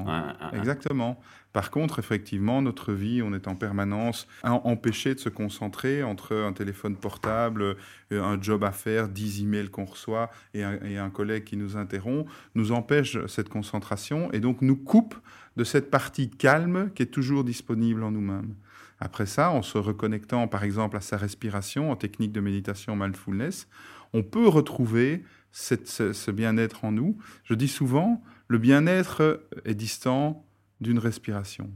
Exactement. 0.53 1.19
Par 1.53 1.69
contre, 1.69 1.99
effectivement, 1.99 2.61
notre 2.61 2.93
vie, 2.93 3.21
on 3.21 3.33
est 3.33 3.47
en 3.47 3.55
permanence 3.55 4.27
en- 4.43 4.61
empêché 4.63 5.13
de 5.15 5.19
se 5.19 5.29
concentrer 5.29 6.01
entre 6.03 6.35
un 6.35 6.53
téléphone 6.53 6.95
portable, 6.95 7.75
euh, 8.11 8.23
un 8.23 8.41
job 8.41 8.63
à 8.63 8.71
faire, 8.71 9.09
10 9.09 9.41
emails 9.41 9.69
qu'on 9.69 9.85
reçoit 9.85 10.29
et 10.53 10.63
un, 10.63 10.79
et 10.83 10.97
un 10.97 11.09
collègue 11.09 11.43
qui 11.43 11.57
nous 11.57 11.75
interrompt, 11.75 12.29
nous 12.55 12.71
empêche 12.71 13.17
cette 13.27 13.49
concentration 13.49 14.31
et 14.31 14.39
donc 14.39 14.61
nous 14.61 14.77
coupe 14.77 15.15
de 15.57 15.63
cette 15.65 15.91
partie 15.91 16.29
calme 16.29 16.89
qui 16.95 17.03
est 17.03 17.07
toujours 17.07 17.43
disponible 17.43 18.03
en 18.03 18.11
nous-mêmes. 18.11 18.55
Après 18.99 19.25
ça, 19.25 19.51
en 19.51 19.61
se 19.63 19.77
reconnectant 19.77 20.47
par 20.47 20.63
exemple 20.63 20.95
à 20.95 21.01
sa 21.01 21.17
respiration 21.17 21.91
en 21.91 21.95
technique 21.97 22.31
de 22.31 22.39
méditation 22.39 22.95
mindfulness, 22.95 23.67
on 24.13 24.23
peut 24.23 24.47
retrouver 24.47 25.23
cette- 25.51 25.87
ce, 25.87 26.13
ce 26.13 26.31
bien-être 26.31 26.85
en 26.85 26.91
nous. 26.93 27.17
Je 27.43 27.55
dis 27.55 27.67
souvent, 27.67 28.23
le 28.47 28.57
bien-être 28.57 29.43
est 29.65 29.73
distant 29.75 30.45
d'une 30.81 30.99
respiration. 30.99 31.71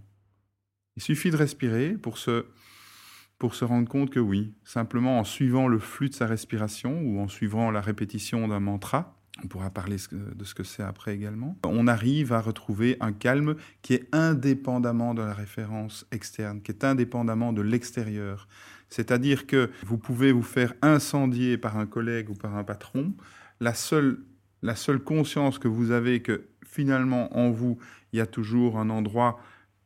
Il 0.97 1.03
suffit 1.03 1.31
de 1.31 1.37
respirer 1.37 1.93
pour 1.93 2.17
se, 2.17 2.45
pour 3.37 3.55
se 3.55 3.65
rendre 3.65 3.87
compte 3.87 4.09
que 4.09 4.19
oui, 4.19 4.53
simplement 4.63 5.19
en 5.19 5.23
suivant 5.23 5.67
le 5.67 5.79
flux 5.79 6.09
de 6.09 6.13
sa 6.13 6.25
respiration 6.25 7.01
ou 7.01 7.19
en 7.19 7.27
suivant 7.27 7.71
la 7.71 7.81
répétition 7.81 8.47
d'un 8.47 8.59
mantra, 8.59 9.15
on 9.43 9.47
pourra 9.47 9.69
parler 9.69 9.97
de 10.11 10.45
ce 10.45 10.53
que 10.53 10.63
c'est 10.63 10.83
après 10.83 11.13
également, 11.13 11.57
on 11.65 11.87
arrive 11.87 12.31
à 12.31 12.39
retrouver 12.39 12.95
un 13.01 13.11
calme 13.11 13.55
qui 13.81 13.93
est 13.93 14.07
indépendamment 14.13 15.13
de 15.13 15.21
la 15.21 15.33
référence 15.33 16.05
externe, 16.11 16.61
qui 16.61 16.71
est 16.71 16.85
indépendamment 16.85 17.51
de 17.51 17.61
l'extérieur. 17.61 18.47
C'est-à-dire 18.87 19.45
que 19.45 19.71
vous 19.85 19.97
pouvez 19.97 20.31
vous 20.31 20.43
faire 20.43 20.73
incendier 20.81 21.57
par 21.57 21.77
un 21.77 21.85
collègue 21.85 22.29
ou 22.29 22.33
par 22.33 22.55
un 22.55 22.63
patron, 22.63 23.13
la 23.59 23.73
seule, 23.73 24.19
la 24.61 24.75
seule 24.75 24.99
conscience 24.99 25.59
que 25.59 25.67
vous 25.67 25.91
avez 25.91 26.21
que 26.21 26.47
finalement 26.63 27.35
en 27.37 27.51
vous, 27.51 27.77
il 28.15 28.19
y 28.19 28.21
a 28.21 28.25
toujours 28.25 28.79
un 28.79 28.89
endroit 28.89 29.39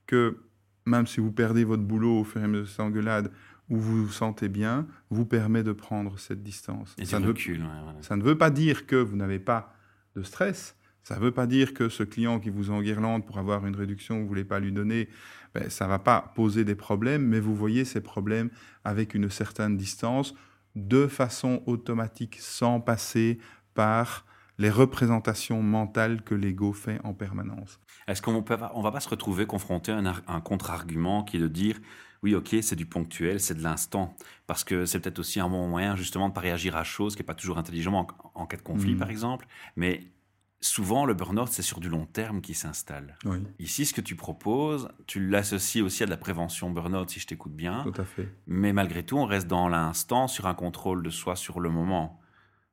que, 0.05 0.38
même 0.86 1.07
si 1.07 1.19
vous 1.19 1.31
perdez 1.31 1.63
votre 1.63 1.81
boulot 1.81 2.19
au 2.19 2.24
fur 2.24 2.41
et 2.41 2.43
à 2.43 2.48
mesure 2.48 2.65
de 2.65 2.69
cette 2.69 2.79
engueulade, 2.79 3.31
où 3.69 3.77
vous 3.77 4.05
vous 4.05 4.12
sentez 4.12 4.50
bien, 4.50 4.88
vous 5.09 5.25
permet 5.25 5.63
de 5.63 5.71
prendre 5.71 6.17
cette 6.19 6.43
distance. 6.43 6.95
Et 7.00 7.05
Ça 7.05 7.19
veut, 7.19 7.33
ouais, 7.33 8.17
ne 8.17 8.24
veut 8.24 8.38
pas 8.38 8.51
dire 8.51 8.86
que 8.86 8.95
vous 8.95 9.15
n'avez 9.15 9.39
pas 9.39 9.74
de 10.15 10.21
stress. 10.21 10.75
Ça 11.03 11.15
ne 11.15 11.21
veut 11.21 11.31
pas 11.31 11.48
dire 11.48 11.74
que 11.74 11.89
ce 11.89 12.03
client 12.03 12.39
qui 12.39 12.51
vous 12.51 12.69
enguirlande 12.69 13.25
pour 13.25 13.39
avoir 13.39 13.65
une 13.65 13.75
réduction 13.75 14.15
que 14.15 14.19
vous 14.19 14.25
ne 14.25 14.29
voulez 14.29 14.43
pas 14.43 14.59
lui 14.59 14.71
donner, 14.71 15.09
ben, 15.55 15.67
ça 15.69 15.86
ne 15.86 15.89
va 15.89 15.98
pas 15.98 16.33
poser 16.36 16.63
des 16.63 16.75
problèmes, 16.75 17.25
mais 17.25 17.39
vous 17.39 17.55
voyez 17.55 17.83
ces 17.83 18.01
problèmes 18.01 18.51
avec 18.83 19.15
une 19.15 19.29
certaine 19.31 19.75
distance, 19.75 20.36
de 20.75 21.07
façon 21.07 21.63
automatique, 21.65 22.38
sans 22.39 22.79
passer 22.79 23.39
par 23.74 24.25
les 24.59 24.69
représentations 24.69 25.63
mentales 25.63 26.21
que 26.21 26.35
l'ego 26.35 26.73
fait 26.73 26.99
en 27.03 27.13
permanence. 27.15 27.79
Est-ce 28.07 28.21
qu'on 28.21 28.43
on 28.75 28.81
va 28.81 28.91
pas 28.91 28.99
se 28.99 29.09
retrouver 29.09 29.45
confronté 29.47 29.91
à 29.91 29.97
un, 29.97 30.05
ar- 30.05 30.21
un 30.27 30.41
contre-argument 30.41 31.23
qui 31.23 31.37
est 31.37 31.39
de 31.39 31.47
dire 31.47 31.79
oui, 32.21 32.35
ok, 32.35 32.57
c'est 32.61 32.75
du 32.75 32.85
ponctuel, 32.85 33.39
c'est 33.39 33.53
de 33.55 33.63
l'instant, 33.63 34.13
parce 34.45 34.65
que 34.65 34.85
c'est 34.85 34.99
peut-être 34.99 35.19
aussi 35.19 35.39
un 35.39 35.47
bon 35.47 35.69
moyen 35.69 35.95
justement 35.95 36.27
de 36.27 36.33
pas 36.33 36.41
réagir 36.41 36.75
à 36.75 36.83
choses 36.83 37.15
qui 37.15 37.21
n'est 37.21 37.25
pas 37.25 37.33
toujours 37.33 37.57
intelligent 37.57 37.93
en, 37.93 38.07
en 38.41 38.45
cas 38.45 38.57
de 38.57 38.61
conflit, 38.61 38.91
Mhm. 38.93 38.99
par 38.99 39.09
exemple. 39.09 39.47
Mais 39.77 40.11
souvent, 40.59 41.05
le 41.05 41.13
burn-out, 41.13 41.47
c'est 41.47 41.61
sur 41.61 41.79
du 41.79 41.87
long 41.87 42.05
terme 42.05 42.41
qui 42.41 42.53
s'installe. 42.55 43.15
Oui, 43.23 43.37
Ici, 43.59 43.85
ce 43.85 43.93
que 43.93 44.01
tu 44.01 44.17
proposes, 44.17 44.89
tu 45.07 45.25
l'associes 45.29 45.81
aussi 45.81 46.03
à 46.03 46.07
de 46.07 46.11
la 46.11 46.17
prévention 46.17 46.69
burn-out, 46.69 47.09
si 47.09 47.21
je 47.21 47.27
t'écoute 47.27 47.53
bien. 47.55 47.83
tout 47.89 48.01
à 48.01 48.03
fait. 48.03 48.27
Mais 48.47 48.73
malgré 48.73 49.03
tout, 49.05 49.17
on 49.17 49.25
reste 49.25 49.47
dans 49.47 49.69
l'instant, 49.69 50.27
sur 50.27 50.45
un 50.47 50.53
contrôle 50.55 51.01
de 51.03 51.09
soi 51.09 51.37
sur 51.37 51.61
le 51.61 51.69
moment. 51.69 52.18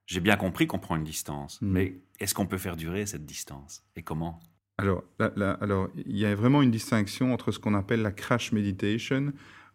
J'ai 0.06 0.20
bien 0.20 0.36
compris 0.36 0.66
qu'on 0.66 0.78
prend 0.78 0.96
une 0.96 1.04
distance, 1.04 1.60
Mhm. 1.60 1.70
mais 1.72 1.94
est-ce 2.20 2.34
qu'on 2.34 2.46
peut 2.46 2.58
faire 2.58 2.76
durer 2.76 3.06
cette 3.06 3.26
distance? 3.26 3.82
Et 3.96 4.02
comment? 4.02 4.40
Alors, 4.78 5.02
là- 5.18 5.32
là- 5.36 5.58
alors, 5.60 5.88
il 5.96 6.16
y 6.16 6.24
a 6.24 6.34
vraiment 6.34 6.62
une 6.62 6.70
distinction 6.70 7.32
entre 7.32 7.50
ce 7.50 7.58
qu'on 7.58 7.74
appelle 7.74 8.02
la 8.02 8.12
crash 8.12 8.52
meditation 8.52 9.32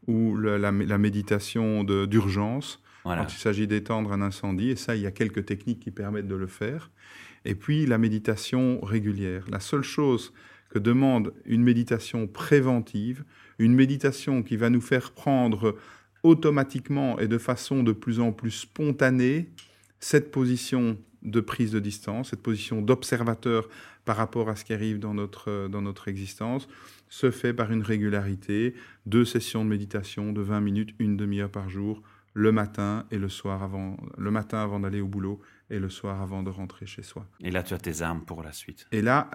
ou 0.07 0.35
la, 0.37 0.57
la 0.57 0.97
méditation 0.97 1.83
d'urgence, 1.83 2.81
Voilà. 3.03 3.23
quand 3.23 3.33
il 3.33 3.37
s'agit 3.37 3.67
d'étendre 3.67 4.13
un 4.13 4.21
incendie, 4.21 4.69
et 4.69 4.75
ça, 4.75 4.95
il 4.95 5.01
y 5.01 5.05
a 5.05 5.11
quelques 5.11 5.45
techniques 5.45 5.79
qui 5.79 5.91
permettent 5.91 6.27
de 6.27 6.35
le 6.35 6.47
faire, 6.47 6.91
et 7.45 7.55
puis 7.55 7.85
la 7.85 7.97
méditation 7.97 8.79
régulière. 8.81 9.45
La 9.49 9.59
seule 9.59 9.83
chose 9.83 10.33
que 10.69 10.79
demande 10.79 11.33
une 11.45 11.61
méditation 11.63 12.27
préventive, 12.27 13.25
une 13.59 13.73
méditation 13.75 14.41
qui 14.43 14.55
va 14.55 14.69
nous 14.69 14.81
faire 14.81 15.11
prendre 15.11 15.75
automatiquement 16.23 17.19
et 17.19 17.27
de 17.27 17.37
façon 17.37 17.83
de 17.83 17.91
plus 17.91 18.19
en 18.19 18.31
plus 18.31 18.51
spontanée 18.51 19.49
cette 20.01 20.31
position 20.31 20.97
de 21.21 21.39
prise 21.39 21.71
de 21.71 21.79
distance, 21.79 22.31
cette 22.31 22.41
position 22.41 22.81
d'observateur 22.81 23.69
par 24.03 24.17
rapport 24.17 24.49
à 24.49 24.55
ce 24.55 24.65
qui 24.65 24.73
arrive 24.73 24.97
dans 24.99 25.13
notre, 25.13 25.49
euh, 25.49 25.67
dans 25.69 25.81
notre 25.83 26.07
existence, 26.09 26.67
se 27.09 27.29
fait 27.31 27.53
par 27.53 27.71
une 27.71 27.83
régularité, 27.83 28.73
deux 29.05 29.23
sessions 29.25 29.63
de 29.63 29.69
méditation 29.69 30.33
de 30.33 30.41
20 30.41 30.59
minutes, 30.61 30.95
une 30.99 31.15
demi-heure 31.17 31.51
par 31.51 31.69
jour, 31.69 32.01
le 32.33 32.51
matin 32.51 33.05
et 33.11 33.17
le 33.17 33.29
soir 33.29 33.61
avant, 33.61 33.97
le 34.17 34.31
matin 34.31 34.59
avant 34.63 34.79
d'aller 34.79 35.01
au 35.01 35.07
boulot 35.07 35.39
et 35.69 35.77
le 35.79 35.89
soir 35.89 36.21
avant 36.21 36.41
de 36.43 36.49
rentrer 36.49 36.85
chez 36.87 37.03
soi. 37.03 37.27
Et 37.41 37.51
là, 37.51 37.61
tu 37.61 37.73
as 37.73 37.77
tes 37.77 38.01
armes 38.01 38.21
pour 38.25 38.41
la 38.41 38.53
suite. 38.53 38.87
Et 38.91 39.01
là, 39.01 39.29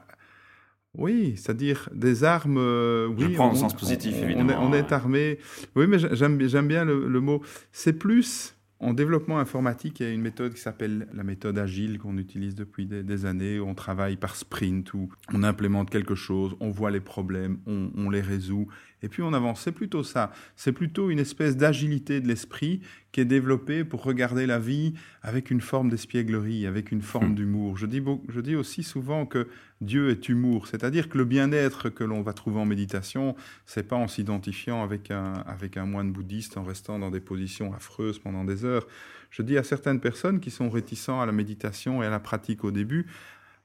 oui, 0.95 1.35
c'est-à-dire 1.37 1.89
des 1.93 2.25
armes. 2.25 2.57
euh, 2.59 3.07
oui, 3.09 3.27
Je 3.31 3.35
prends 3.35 3.49
on- 3.49 3.53
le 3.53 3.57
sens 3.59 3.75
positif, 3.77 4.15
on- 4.17 4.21
on 4.21 4.25
évidemment, 4.25 4.51
est- 4.51 4.57
On 4.57 4.73
est, 4.73 4.93
armé. 4.93 5.39
Oui, 5.77 5.87
mais 5.87 5.99
j'aime 5.99 6.41
j'aime 6.49 6.69
bien 6.69 6.85
le, 6.87 7.07
le 7.07 7.21
mot. 7.21 7.43
C'est 7.71 7.93
plus. 7.93 8.56
En 8.79 8.93
développement 8.93 9.39
informatique, 9.39 10.01
il 10.01 10.07
y 10.07 10.11
a 10.11 10.13
une 10.13 10.21
méthode 10.21 10.53
qui 10.53 10.61
s'appelle 10.61 11.09
la 11.15 11.25
méthode 11.25 11.59
agile 11.59 11.99
qu'on 11.99 12.19
utilise 12.19 12.55
depuis 12.55 12.87
des, 12.87 13.25
années. 13.25 13.59
où 13.59 13.67
On 13.67 13.75
travaille 13.75 14.17
par 14.17 14.37
sprint, 14.37 14.93
où 14.93 15.09
on 15.33 15.43
implémente 15.43 15.89
quelque 15.89 16.15
chose, 16.15 16.55
on 16.61 16.71
voit 16.71 16.91
les 16.91 17.01
problèmes, 17.01 17.59
on 17.67 18.11
les 18.11 18.21
résout, 18.21 18.69
et 19.03 19.09
puis 19.09 19.23
on 19.23 19.33
avance. 19.33 19.61
C'est 19.63 19.73
plutôt 19.73 20.03
ça. 20.03 20.33
C'est 20.57 20.73
plutôt 20.73 21.11
une 21.11 21.19
espèce 21.19 21.57
d'agilité 21.57 22.21
de 22.21 22.29
l'esprit 22.29 22.81
qui 23.13 23.21
est 23.21 23.25
développée 23.25 23.85
pour 23.85 24.03
regarder 24.03 24.47
la 24.47 24.59
vie 24.59 24.95
avec 25.23 25.51
une 25.51 25.61
forme 25.61 25.89
d'espièglerie, 25.91 26.67
avec 26.67 26.93
une 26.93 27.03
forme 27.03 27.31
Hmm. 27.33 27.35
d'humour. 27.35 27.77
Je 27.79 27.87
dis, 27.87 28.01
beau- 28.01 28.23
je 28.29 28.41
dis 28.41 28.57
aussi 28.57 28.83
souvent 28.83 29.27
que 29.27 29.49
Dieu 29.81 30.11
est 30.11 30.29
humour, 30.29 30.67
c'est-à-dire 30.69 31.09
que 31.09 31.19
le 31.19 31.25
bien-être 31.25 31.89
que 31.91 32.05
l'on 32.05 32.23
va 32.23 32.33
trouver 32.33 32.59
en 32.61 32.65
méditation, 32.67 33.37
c'est 33.67 33.87
pas 33.87 33.97
en 33.97 34.09
s'identifiant 34.09 34.83
avec 34.83 35.11
un, 35.11 35.33
avec 35.47 35.77
un 35.77 35.85
moine 35.87 36.13
bouddhiste, 36.13 36.57
en 36.57 36.65
restant 36.65 36.99
dans 36.99 37.11
des 37.11 37.21
positions 37.21 37.75
affreuses 37.75 38.19
pendant 38.19 38.45
des 38.45 38.65
heures. 38.65 38.87
Je 39.31 39.43
dis 39.43 39.59
à 39.59 39.63
certaines 39.63 40.01
personnes 40.01 40.41
qui 40.41 40.51
sont 40.51 40.71
réticents 40.71 41.21
à 41.21 41.27
la 41.27 41.33
méditation 41.33 42.03
et 42.03 42.07
à 42.07 42.11
la 42.11 42.21
pratique 42.21 42.65
au 42.65 42.71
début, 42.71 43.07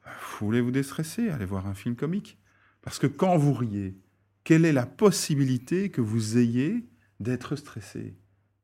vous 0.05 0.45
voulez 0.47 0.61
vous 0.61 0.71
déstresser, 0.71 1.29
allez 1.29 1.45
voir 1.45 1.67
un 1.67 1.73
film 1.75 1.95
comique. 1.95 2.37
Parce 2.81 2.97
que 2.99 3.07
quand 3.07 3.37
vous 3.37 3.53
riez, 3.53 3.95
quelle 4.43 4.65
est 4.65 4.73
la 4.73 4.85
possibilité 4.85 5.89
que 5.89 6.01
vous 6.01 6.37
ayez 6.37 6.85
d'être 7.19 7.55
stressé? 7.55 8.15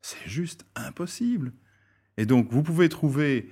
C'est 0.01 0.27
juste 0.27 0.65
impossible. 0.75 1.53
Et 2.17 2.25
donc, 2.25 2.51
vous 2.51 2.63
pouvez 2.63 2.89
trouver 2.89 3.51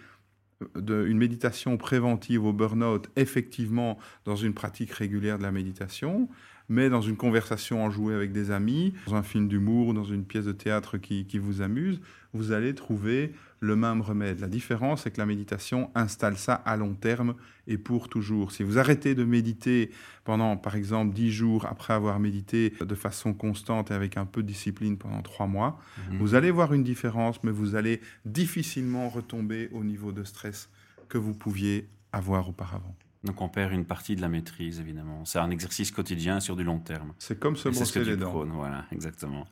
euh, 0.77 1.05
une 1.05 1.17
méditation 1.17 1.77
préventive 1.77 2.45
au 2.45 2.53
burn-out, 2.53 3.09
effectivement, 3.15 3.97
dans 4.23 4.35
une 4.35 4.53
pratique 4.53 4.91
régulière 4.91 5.37
de 5.37 5.43
la 5.43 5.51
méditation. 5.51 6.29
mais 6.67 6.89
dans 6.89 7.01
une 7.01 7.15
conversation 7.15 7.85
enjouée 7.85 8.15
avec 8.15 8.31
des 8.31 8.49
amis, 8.49 8.95
dans 9.05 9.13
un 9.13 9.21
film 9.21 9.47
d'humour, 9.47 9.93
dans 9.93 10.03
une 10.03 10.25
pièce 10.25 10.45
de 10.45 10.51
théâtre 10.51 10.97
qui 10.97 11.37
vous 11.37 11.61
amuse, 11.61 12.01
vous 12.33 12.53
allez 12.53 12.73
trouver 12.73 13.33
le 13.65 13.75
même 13.75 14.01
remède. 14.01 14.39
La 14.39 14.47
différence, 14.47 15.03
c'est 15.03 15.11
que 15.11 15.19
la 15.19 15.25
méditation 15.25 15.89
installe 15.95 16.37
ça 16.37 16.53
à 16.53 16.77
long 16.77 16.93
terme 16.93 17.35
et 17.67 17.77
pour 17.77 18.07
toujours. 18.09 18.51
Si 18.51 18.63
vous 18.63 18.77
arrêtez 18.77 19.15
de 19.15 19.23
méditer 19.23 19.91
pendant, 20.23 20.55
par 20.55 20.75
exemple, 20.75 21.13
dix 21.13 21.31
jours 21.31 21.65
après 21.65 21.93
avoir 21.93 22.19
médité 22.19 22.73
de 22.79 22.95
façon 22.95 23.33
constante 23.33 23.91
et 23.91 23.93
avec 23.93 24.17
un 24.17 24.25
peu 24.25 24.43
de 24.43 24.47
discipline 24.47 24.97
pendant 24.97 25.21
trois 25.21 25.47
mois, 25.47 25.79
mhm. 26.09 26.17
vous 26.19 26.35
allez 26.35 26.51
voir 26.51 26.73
une 26.73 26.83
différence, 26.83 27.43
mais 27.43 27.51
vous 27.51 27.75
allez 27.75 28.01
difficilement 28.25 29.09
retomber 29.09 29.69
au 29.73 29.83
niveau 29.83 30.11
de 30.11 30.23
stress 30.23 30.69
que 31.09 31.17
vous 31.17 31.33
pouviez 31.33 31.87
avoir 32.11 32.47
auparavant. 32.49 32.95
Donc 33.25 33.41
on 33.41 33.49
perd 33.49 33.73
une 33.73 33.85
partie 33.85 34.15
de 34.15 34.21
la 34.21 34.29
maîtrise, 34.29 34.79
évidemment. 34.79 35.25
C'est 35.25 35.39
un 35.39 35.49
exercice 35.49 35.91
quotidien 35.91 36.39
sur 36.39 36.55
du 36.55 36.63
long 36.63 36.79
terme. 36.79 37.13
C'est 37.17 37.39
comme 37.39 37.55
se 37.55 37.69
brosser 37.69 38.03
les 38.03 38.15
dents. 38.15 38.45
voilà, 38.53 38.85
exactement. 38.91 39.47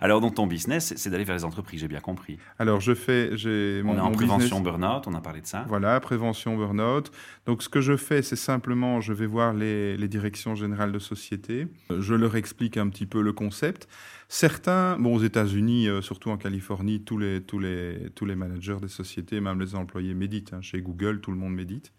Alors 0.00 0.20
dans 0.20 0.30
ton 0.30 0.46
business, 0.46 0.94
c'est 0.96 1.10
d'aller 1.10 1.24
vers 1.24 1.36
les 1.36 1.44
entreprises, 1.44 1.80
j'ai 1.80 1.88
bien 1.88 2.00
compris. 2.00 2.38
Alors 2.58 2.80
je 2.80 2.94
fais, 2.94 3.36
j'ai 3.36 3.82
on 3.84 3.96
est 3.96 4.00
en 4.00 4.12
prévention 4.12 4.60
burn-out, 4.60 5.06
on 5.06 5.14
a 5.14 5.20
parlé 5.20 5.42
de 5.42 5.46
ça. 5.46 5.64
Voilà, 5.68 6.00
prévention 6.00 6.56
burn-out. 6.56 7.12
Donc 7.46 7.62
ce 7.62 7.68
que 7.68 7.80
je 7.80 7.96
fais, 7.96 8.22
c'est 8.22 8.36
simplement, 8.36 9.00
je 9.00 9.12
vais 9.12 9.26
voir 9.26 9.52
les, 9.52 9.96
les 9.96 10.08
directions 10.08 10.54
générales 10.54 10.92
de 10.92 10.98
société, 10.98 11.68
je 11.90 12.14
leur 12.14 12.36
explique 12.36 12.76
un 12.76 12.88
petit 12.88 13.06
peu 13.06 13.20
le 13.20 13.32
concept. 13.32 13.88
Certains, 14.30 14.98
bon, 14.98 15.14
aux 15.14 15.22
États-Unis, 15.22 15.88
euh, 15.88 16.02
surtout 16.02 16.28
en 16.28 16.36
Californie, 16.36 17.00
tous 17.00 17.16
les, 17.16 17.40
tous, 17.40 17.58
les, 17.58 18.10
tous 18.14 18.26
les 18.26 18.36
managers 18.36 18.76
des 18.80 18.88
sociétés, 18.88 19.40
même 19.40 19.58
les 19.58 19.74
employés 19.74 20.12
méditent. 20.12 20.52
Hein. 20.52 20.60
Chez 20.60 20.82
Google, 20.82 21.20
tout 21.20 21.30
le 21.30 21.38
monde 21.38 21.54
médite. 21.54 21.92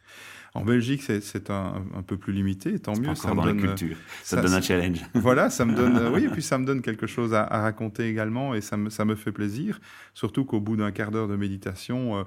En 0.54 0.64
Belgique, 0.64 1.02
c'est 1.04 1.50
un, 1.50 1.84
un, 1.96 2.02
peu 2.02 2.18
plus 2.18 2.34
limité, 2.34 2.80
tant 2.80 2.98
mieux. 2.98 3.14
Ça 3.16 3.34
me 3.34 3.42
donne, 3.42 3.62
la 3.62 3.68
culture. 3.68 3.98
Ça, 4.24 4.42
donne 4.42 4.54
un 4.54 4.62
challenge. 4.62 5.00
Voilà, 5.14 5.50
ça 5.50 5.66
me 5.66 5.76
donne, 5.76 6.00
oui, 6.14 6.26
et 6.26 6.30
puis 6.30 6.42
ça 6.42 6.58
me 6.58 6.66
donne 6.66 6.82
quelque 6.82 7.08
chose 7.08 7.34
à, 7.34 7.46
raconter 7.46 8.08
également, 8.08 8.56
et 8.56 8.62
ça 8.62 8.78
me, 8.78 8.90
ça 8.90 9.06
me 9.06 9.16
fait 9.16 9.32
plaisir. 9.32 9.80
Surtout 10.14 10.46
qu'au 10.46 10.60
bout 10.60 10.76
d'un 10.76 10.92
quart 10.92 11.12
d'heure 11.12 11.28
de 11.28 11.36
méditation, 11.36 12.18
euh, 12.18 12.20
euh, 12.20 12.24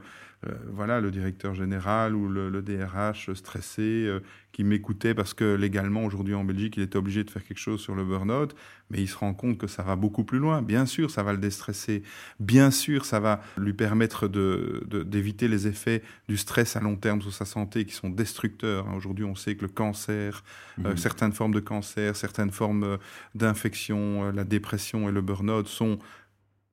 voilà, 0.73 1.01
le 1.01 1.11
directeur 1.11 1.55
général 1.55 2.17
ou 2.17 2.29
le, 2.29 2.63
DRH 2.63 3.33
stressé 3.35 3.83
euh, 3.83 4.21
qui 4.53 4.65
m'écoutait 4.65 5.15
parce 5.15 5.35
que 5.35 5.55
légalement 5.55 6.05
aujourd'hui 6.05 6.35
en 6.35 6.45
Belgique 6.45 6.77
il 6.77 6.83
était 6.83 6.97
obligé 6.97 7.25
de 7.25 7.31
faire 7.31 7.45
quelque 7.45 7.59
chose 7.59 7.81
sur 7.81 7.95
le 7.95 8.05
burn-out, 8.05 8.55
mais 8.91 9.01
il 9.01 9.09
se 9.09 9.17
rend 9.17 9.35
compte 9.35 9.59
que 9.59 9.67
ça 9.67 9.83
va 9.83 9.97
beaucoup 9.97 10.25
plus 10.25 10.39
loin. 10.39 10.61
Bien 10.63 10.85
sûr, 10.85 11.11
ça 11.11 11.23
va 11.23 11.33
le 11.33 11.39
déstresser. 11.39 12.03
Bien 12.41 12.71
sûr, 12.71 13.05
ça 13.05 13.21
va 13.21 13.41
lui 13.57 13.73
permettre 13.73 14.29
d'éviter 14.29 15.47
de, 15.47 15.53
les 15.53 15.67
effets 15.69 16.03
du 16.29 16.37
stress 16.37 16.77
à 16.77 16.81
long 16.81 16.97
terme 16.97 17.23
sur 17.23 17.33
sa 17.33 17.45
santé 17.45 17.85
qui 17.85 17.95
sont 17.95 18.11
destructeurs. 18.11 18.89
Hein. 18.89 18.95
Aujourd'hui, 18.97 19.25
on 19.25 19.35
sait 19.35 19.55
que 19.55 19.63
le 19.63 19.69
cancer, 19.69 20.45
euh, 20.85 20.93
mmh. 20.93 20.97
certaines 20.97 21.33
formes 21.33 21.55
de 21.55 21.61
cancer, 21.61 22.17
certaines 22.17 22.51
formes 22.51 22.99
d'infection, 23.35 24.33
la 24.33 24.45
dépression 24.45 25.09
et 25.09 25.13
le 25.13 25.21
burn-out 25.23 25.69
sont 25.69 25.99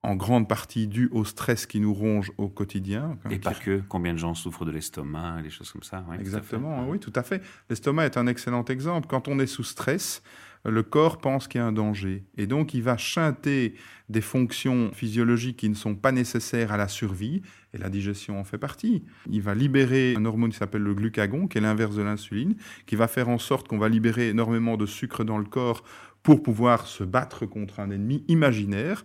en 0.01 0.15
grande 0.15 0.47
partie 0.47 0.87
dû 0.87 1.09
au 1.11 1.25
stress 1.25 1.65
qui 1.65 1.79
nous 1.79 1.93
ronge 1.93 2.31
au 2.37 2.47
quotidien. 2.47 3.17
Et 3.29 3.39
pas 3.39 3.53
que, 3.53 3.81
combien 3.89 4.13
de 4.13 4.17
gens 4.19 4.33
souffrent 4.33 4.65
de 4.65 4.71
l'estomac, 4.71 5.41
des 5.41 5.49
choses 5.49 5.71
comme 5.71 5.83
ça. 5.83 6.05
Exactement, 6.19 6.87
oui, 6.87 6.99
tout 6.99 7.13
à 7.15 7.23
fait. 7.23 7.41
L'estomac 7.69 8.05
est 8.05 8.17
un 8.17 8.27
excellent 8.27 8.63
exemple. 8.65 9.07
Quand 9.09 9.27
on 9.27 9.39
est 9.39 9.47
sous 9.47 9.63
stress, 9.63 10.23
le 10.65 10.83
corps 10.83 11.19
pense 11.19 11.47
qu'il 11.47 11.59
y 11.59 11.61
a 11.61 11.67
un 11.67 11.71
danger. 11.71 12.23
Et 12.37 12.47
donc, 12.47 12.73
il 12.73 12.81
va 12.81 12.97
chanter 12.97 13.75
des 14.09 14.21
fonctions 14.21 14.91
physiologiques 14.93 15.57
qui 15.57 15.69
ne 15.69 15.75
sont 15.75 15.95
pas 15.95 16.11
nécessaires 16.11 16.71
à 16.71 16.77
la 16.77 16.87
survie, 16.87 17.41
et 17.73 17.77
la 17.77 17.89
digestion 17.89 18.39
en 18.39 18.43
fait 18.43 18.57
partie. 18.57 19.03
Il 19.29 19.41
va 19.41 19.53
libérer 19.53 20.15
un 20.17 20.25
hormone 20.25 20.51
qui 20.51 20.57
s'appelle 20.57 20.81
le 20.81 20.93
glucagon, 20.93 21.47
qui 21.47 21.57
est 21.57 21.61
l'inverse 21.61 21.95
de 21.95 22.01
l'insuline, 22.01 22.55
qui 22.87 22.95
va 22.95 23.07
faire 23.07 23.29
en 23.29 23.37
sorte 23.37 23.67
qu'on 23.67 23.77
va 23.77 23.89
libérer 23.89 24.29
énormément 24.29 24.77
de 24.77 24.85
sucre 24.85 25.23
dans 25.23 25.37
le 25.37 25.45
corps 25.45 25.83
pour 26.23 26.43
pouvoir 26.43 26.87
se 26.87 27.03
battre 27.03 27.45
contre 27.45 27.79
un 27.79 27.91
ennemi 27.91 28.25
imaginaire. 28.27 29.03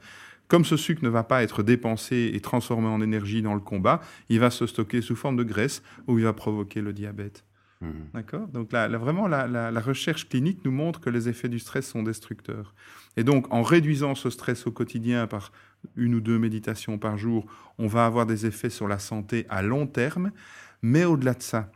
Comme 0.55 0.65
ce 0.65 0.77
sucre 0.77 1.03
ne 1.03 1.09
va 1.09 1.25
pas 1.25 1.43
être 1.43 1.65
dépensé 1.65 2.31
et 2.33 2.39
transformé 2.39 2.87
en 2.87 3.01
énergie 3.01 3.43
dans 3.43 3.55
le 3.55 3.61
combat, 3.61 4.01
il 4.29 4.39
va 4.39 4.51
se 4.51 4.69
stocker 4.69 5.03
sous 5.03 5.17
forme 5.17 5.35
de 5.35 5.43
graisse 5.43 5.83
où 6.07 6.17
il 6.17 6.25
va 6.25 6.33
provoquer 6.33 6.81
le 6.81 6.93
diabète. 6.93 7.45
Mmh. 7.81 7.89
D'accord? 8.15 8.47
Donc 8.47 8.71
là, 8.71 8.87
vraiment, 8.87 9.27
la, 9.27 9.81
recherche 9.81 10.29
clinique 10.29 10.61
nous 10.65 10.71
montre 10.71 11.01
que 11.01 11.11
les 11.11 11.29
effets 11.29 11.49
du 11.49 11.59
stress 11.59 11.89
sont 11.89 12.05
destructeurs. 12.05 12.73
Et 13.17 13.25
donc, 13.25 13.53
en 13.53 13.65
réduisant 13.65 14.15
ce 14.15 14.31
stress 14.31 14.69
au 14.69 14.71
quotidien 14.71 15.27
par 15.27 15.51
une 15.97 16.15
ou 16.15 16.21
deux 16.21 16.39
méditations 16.39 16.99
par 16.99 17.19
jour, 17.19 17.47
on 17.79 17.89
va 17.89 18.07
avoir 18.07 18.25
des 18.25 18.47
effets 18.47 18.71
sur 18.71 18.87
la 18.87 19.01
santé 19.01 19.47
à 19.49 19.61
long 19.61 19.89
terme. 19.89 20.31
Mais 20.83 21.05
au-delà 21.05 21.35
de 21.35 21.43
ça, 21.43 21.73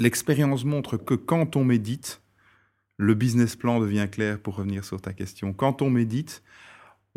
l'expérience 0.00 0.64
montre 0.64 0.96
que 0.96 1.14
quand 1.14 1.54
on 1.54 1.64
médite, 1.64 2.20
le 2.96 3.14
business 3.14 3.54
plan 3.54 3.78
devient 3.78 4.08
clair 4.10 4.40
pour 4.40 4.56
revenir 4.56 4.84
sur 4.84 5.00
ta 5.00 5.12
question. 5.12 5.52
Quand 5.52 5.82
on 5.82 5.90
médite, 5.90 6.42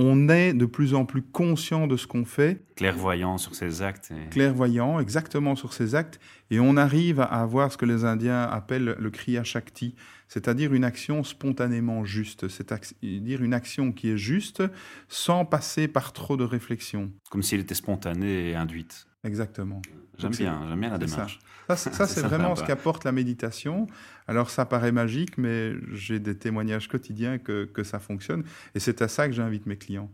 on 0.01 0.29
est 0.29 0.53
de 0.53 0.65
plus 0.65 0.95
en 0.95 1.03
plus 1.03 1.21
conscient 1.21 1.85
de 1.85 1.97
ce 1.97 2.07
qu'on 2.07 2.23
fait. 2.23 2.63
Clairvoyant 2.77 3.37
sur 3.37 3.53
ses 3.53 3.81
actes. 3.81 4.13
Clairvoyant, 4.31 4.97
exactement 5.01 5.57
sur 5.57 5.73
ses 5.73 5.93
actes. 5.93 6.21
Et 6.49 6.61
on 6.61 6.77
arrive 6.77 7.19
à 7.19 7.25
avoir 7.25 7.69
ce 7.69 7.77
que 7.77 7.85
les 7.85 8.05
Indiens 8.05 8.43
appellent 8.43 8.95
le 8.97 9.09
kriya 9.11 9.43
shakti, 9.43 9.95
c'est-à-dire 10.29 10.73
une 10.73 10.85
action 10.85 11.25
spontanément 11.25 12.05
juste, 12.05 12.47
c'est-à-dire 12.47 13.43
une 13.43 13.53
action 13.53 13.91
qui 13.91 14.09
est 14.09 14.17
juste 14.17 14.63
sans 15.09 15.43
passer 15.43 15.89
par 15.89 16.13
trop 16.13 16.37
de 16.37 16.45
réflexion. 16.45 17.11
Comme 17.29 17.43
si 17.43 17.55
elle 17.55 17.61
était 17.61 17.75
spontanée 17.75 18.51
et 18.51 18.55
induite. 18.55 19.08
Exactement. 19.23 19.81
J'aime 20.17 20.31
bien, 20.31 20.61
j'aime 20.67 20.79
bien 20.79 20.89
la 20.89 20.97
démarche. 20.97 21.39
Ça, 21.67 21.75
ça 21.75 22.07
c'est 22.07 22.21
vraiment 22.21 22.55
ce 22.55 22.63
qu'apporte 22.63 23.03
la 23.03 23.11
méditation. 23.11 23.87
Alors 24.27 24.49
ça 24.49 24.65
paraît 24.65 24.91
magique, 24.91 25.37
mais 25.37 25.73
j'ai 25.93 26.19
des 26.19 26.37
témoignages 26.37 26.87
quotidiens 26.87 27.37
que, 27.37 27.65
que 27.65 27.83
ça 27.83 27.99
fonctionne. 27.99 28.43
Et 28.75 28.79
c'est 28.79 29.01
à 29.01 29.07
ça 29.07 29.27
que 29.27 29.33
j'invite 29.33 29.65
mes 29.65 29.77
clients. 29.77 30.09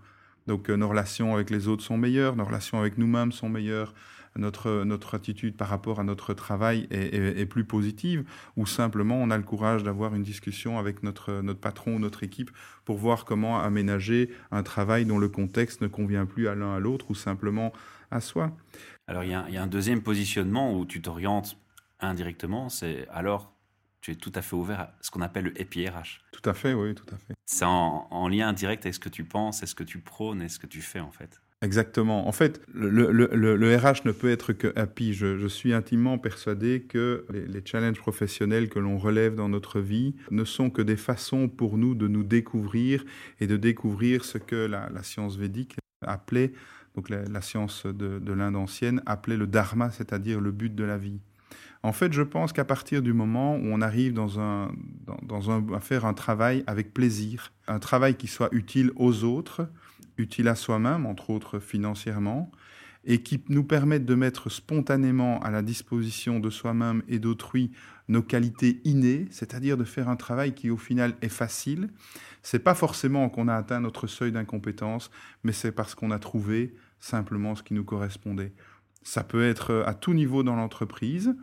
Donc 0.47 0.69
euh, 0.69 0.75
nos 0.75 0.87
relations 0.87 1.35
avec 1.35 1.49
les 1.49 1.67
autres 1.67 1.83
sont 1.83 1.97
meilleures, 1.97 2.35
nos 2.35 2.45
relations 2.45 2.79
avec 2.79 2.97
nous-mêmes 2.97 3.31
sont 3.31 3.49
meilleures, 3.49 3.93
notre, 4.35 4.83
notre 4.83 5.15
attitude 5.15 5.55
par 5.55 5.69
rapport 5.69 5.99
à 5.99 6.03
notre 6.03 6.33
travail 6.33 6.87
est, 6.91 7.15
est, 7.15 7.45
plus 7.45 7.63
positive, 7.63 8.25
ou 8.57 8.65
simplement 8.65 9.15
on 9.15 9.31
a 9.31 9.37
le 9.37 9.43
courage 9.43 9.83
d'avoir 9.83 10.13
une 10.13 10.23
discussion 10.23 10.77
avec 10.77 11.03
notre, 11.03 11.41
notre 11.41 11.59
patron 11.59 11.95
ou 11.95 11.99
notre 11.99 12.23
équipe 12.23 12.51
pour 12.83 12.97
voir 12.97 13.25
comment 13.25 13.59
aménager 13.59 14.29
un 14.51 14.61
travail 14.61 15.05
dont 15.05 15.19
le 15.19 15.29
contexte 15.29 15.81
ne 15.81 15.87
convient 15.87 16.25
plus 16.25 16.47
à 16.47 16.55
l'un 16.55 16.75
à 16.75 16.79
l'autre, 16.79 17.09
ou 17.09 17.15
simplement 17.15 17.71
à 18.11 18.21
soi. 18.21 18.51
Alors 19.07 19.23
il 19.23 19.29
y, 19.29 19.33
a, 19.33 19.61
un 19.61 19.67
deuxième 19.67 20.01
positionnement 20.01 20.77
où 20.77 20.85
tu 20.85 21.01
t'orientes 21.01 21.57
indirectement, 21.99 22.69
c'est 22.69 23.07
alors 23.09 23.53
tu 24.01 24.11
es 24.11 24.15
tout 24.15 24.31
à 24.35 24.41
fait 24.41 24.55
ouvert 24.55 24.79
à 24.81 24.93
ce 25.01 25.09
qu'on 25.09 25.21
appelle 25.21 25.45
le 25.45 25.53
happy 25.59 25.87
RH. 25.87 26.21
Tout 26.31 26.47
à 26.47 26.53
fait, 26.53 26.73
oui, 26.73 26.93
tout 26.93 27.05
à 27.13 27.17
fait. 27.17 27.33
C'est 27.45 27.65
en, 27.65 28.27
lien 28.27 28.53
direct 28.53 28.85
avec 28.85 28.93
ce 28.93 28.99
que 28.99 29.09
tu 29.09 29.23
penses, 29.23 29.63
est 29.63 29.67
ce 29.67 29.75
que 29.75 29.83
tu 29.83 29.99
prônes, 29.99 30.41
et 30.41 30.49
ce 30.49 30.59
que 30.59 30.67
tu 30.67 30.81
fais 30.81 30.99
en 30.99 31.11
fait. 31.11 31.41
Exactement. 31.61 32.27
En 32.27 32.31
fait, 32.31 32.61
le, 32.73 33.75
RH 33.77 34.05
ne 34.05 34.11
peut 34.11 34.29
être 34.29 34.53
que 34.53 34.73
happy. 34.75 35.13
Je, 35.13 35.47
suis 35.47 35.73
intimement 35.73 36.19
persuadé 36.19 36.83
que 36.83 37.25
les, 37.29 37.65
challenges 37.65 37.97
professionnels 37.99 38.69
que 38.69 38.79
l'on 38.79 38.97
relève 38.97 39.35
dans 39.35 39.49
notre 39.49 39.79
vie 39.79 40.15
ne 40.29 40.45
sont 40.45 40.69
que 40.69 40.81
des 40.81 40.97
façons 40.97 41.47
pour 41.47 41.77
nous 41.77 41.95
de 41.95 42.07
nous 42.07 42.23
découvrir 42.23 43.03
et 43.39 43.47
de 43.47 43.57
découvrir 43.57 44.25
ce 44.25 44.37
que 44.37 44.55
la, 44.55 44.89
la 44.89 45.01
science 45.01 45.37
védique 45.37 45.77
appelait 46.01 46.53
donc 46.95 47.09
la, 47.09 47.41
science 47.41 47.85
de, 47.85 48.33
l'Inde 48.33 48.55
ancienne, 48.55 49.01
appelait 49.05 49.37
le 49.37 49.47
dharma, 49.47 49.91
c'est-à-dire 49.91 50.39
le 50.39 50.51
but 50.51 50.73
de 50.73 50.83
la 50.83 50.97
vie. 50.97 51.19
En 51.83 51.91
fait, 51.91 52.13
je 52.13 52.21
pense 52.21 52.51
qu'à 52.51 52.65
partir 52.65 53.01
du 53.01 53.13
moment 53.13 53.57
où 53.57 53.65
on 53.65 53.81
arrive 53.81 54.19
à 54.19 55.79
faire 55.81 56.05
un 56.05 56.13
travail 56.13 56.63
avec 56.65 56.93
plaisir, 56.93 57.51
un 57.67 57.79
travail 57.79 58.15
qui 58.15 58.27
soit 58.27 58.49
utile 58.51 58.91
aux 58.95 59.23
autres, 59.23 59.67
utile 60.17 60.47
à 60.47 60.55
soi-même, 60.55 61.05
entre 61.05 61.29
autres 61.29 61.59
financièrement, 61.59 62.51
et 63.05 63.21
qui 63.21 63.43
nous 63.49 63.63
permette 63.63 64.05
de 64.05 64.15
mettre 64.15 64.49
spontanément 64.49 65.39
à 65.41 65.51
la 65.51 65.61
disposition 65.61 66.39
de 66.39 66.49
soi-même 66.49 67.03
et 67.07 67.19
d'autrui 67.19 67.71
nos 68.07 68.23
qualités 68.23 68.81
innées, 68.83 69.27
c'est-à-dire 69.31 69.77
de 69.77 69.83
faire 69.83 70.09
un 70.09 70.15
travail 70.15 70.53
qui 70.53 70.69
au 70.69 70.77
final 70.77 71.15
est 71.21 71.29
facile. 71.29 71.89
C'est 72.41 72.59
pas 72.59 72.75
forcément 72.75 73.29
qu'on 73.29 73.47
a 73.47 73.55
atteint 73.55 73.79
notre 73.79 74.07
seuil 74.07 74.31
d'incompétence, 74.31 75.11
mais 75.43 75.51
c'est 75.51 75.71
parce 75.71 75.95
qu'on 75.95 76.11
a 76.11 76.19
trouvé 76.19 76.75
simplement 76.99 77.55
ce 77.55 77.63
qui 77.63 77.73
nous 77.73 77.83
correspondait. 77.83 78.53
Ça 79.03 79.23
peut 79.23 79.43
être 79.43 79.71
euh, 79.71 79.85
à 79.85 79.93
tout 79.93 80.13
niveau 80.13 80.43
dans 80.43 80.55
l'entreprise, 80.55 81.35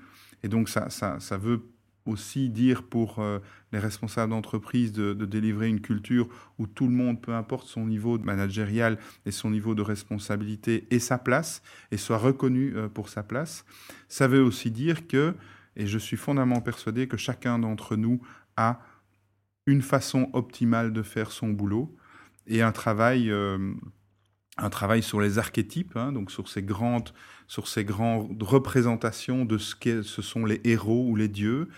et 0.42 0.48
donc 0.48 0.68
ça, 0.68 0.90
ça, 0.90 1.20
ça, 1.20 1.38
veut 1.38 1.62
aussi 2.06 2.48
dire 2.48 2.82
pour 2.82 3.20
euh, 3.20 3.38
les 3.70 3.78
responsables 3.78 4.30
d'entreprise 4.30 4.92
de, 4.92 5.14
délivrer 5.14 5.68
une 5.68 5.80
culture 5.80 6.28
où 6.58 6.66
tout 6.66 6.86
le 6.86 6.92
monde, 6.92 7.20
peu 7.20 7.32
importe 7.32 7.68
son 7.68 7.86
niveau 7.86 8.18
managérial 8.18 8.98
et 9.24 9.30
son 9.30 9.50
niveau 9.50 9.74
de 9.74 9.82
responsabilité, 9.82 10.86
ait 10.90 10.98
sa 10.98 11.18
place 11.18 11.62
et 11.90 11.96
soit 11.96 12.18
reconnu 12.18 12.74
euh, 12.74 12.88
pour 12.88 13.08
sa 13.08 13.22
place. 13.22 13.64
Ça 14.08 14.26
veut 14.26 14.42
aussi 14.42 14.70
dire 14.70 15.06
que, 15.06 15.34
et 15.76 15.86
je 15.86 15.98
suis 15.98 16.16
fondamentalement 16.16 16.60
persuadé 16.62 17.06
que 17.06 17.16
chacun 17.16 17.58
d'entre 17.58 17.96
nous 17.96 18.20
a 18.56 18.80
une 19.66 19.82
façon 19.82 20.28
optimale 20.32 20.92
de 20.92 21.02
faire 21.02 21.30
son 21.30 21.50
boulot 21.50 21.94
et 22.48 22.62
un 22.62 22.72
travail 22.72 23.32
un 24.58 24.70
travail 24.70 25.02
sur 25.02 25.20
les 25.20 25.38
archétypes, 25.38 25.96
hein, 25.96 26.12
donc 26.12 26.30
sur 26.30 26.48
ces 26.48 26.62
grandes, 26.62 27.10
sur 27.46 27.68
ces 27.68 27.84
grandes 27.84 28.42
représentations 28.42 29.44
de 29.44 29.58
ce 29.58 29.74
que 29.74 30.02
ce 30.02 30.22
sont 30.22 30.44
les 30.44 30.60
héros 30.64 31.06
ou 31.08 31.16
les 31.16 31.28
dieux, 31.28 31.68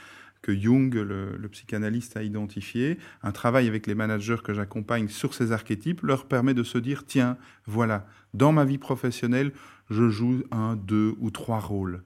que 0.42 0.54
Jung, 0.54 0.92
le, 0.92 1.36
le, 1.36 1.48
psychanalyste, 1.48 2.16
a 2.18 2.22
identifié. 2.22 2.98
Un 3.22 3.32
travail 3.32 3.66
avec 3.66 3.86
les 3.86 3.94
managers 3.94 4.42
que 4.44 4.52
j'accompagne 4.52 5.08
sur 5.08 5.32
ces 5.32 5.52
archétypes 5.52 6.02
leur 6.02 6.26
permet 6.26 6.52
de 6.52 6.62
se 6.62 6.76
dire, 6.76 7.06
tiens, 7.06 7.38
voilà, 7.66 8.06
dans 8.34 8.52
ma 8.52 8.66
vie 8.66 8.76
professionnelle, 8.76 9.52
je 9.88 10.10
joue 10.10 10.42
un, 10.50 10.76
deux 10.76 11.14
ou 11.18 11.30
trois 11.30 11.60
rôles. 11.60 12.02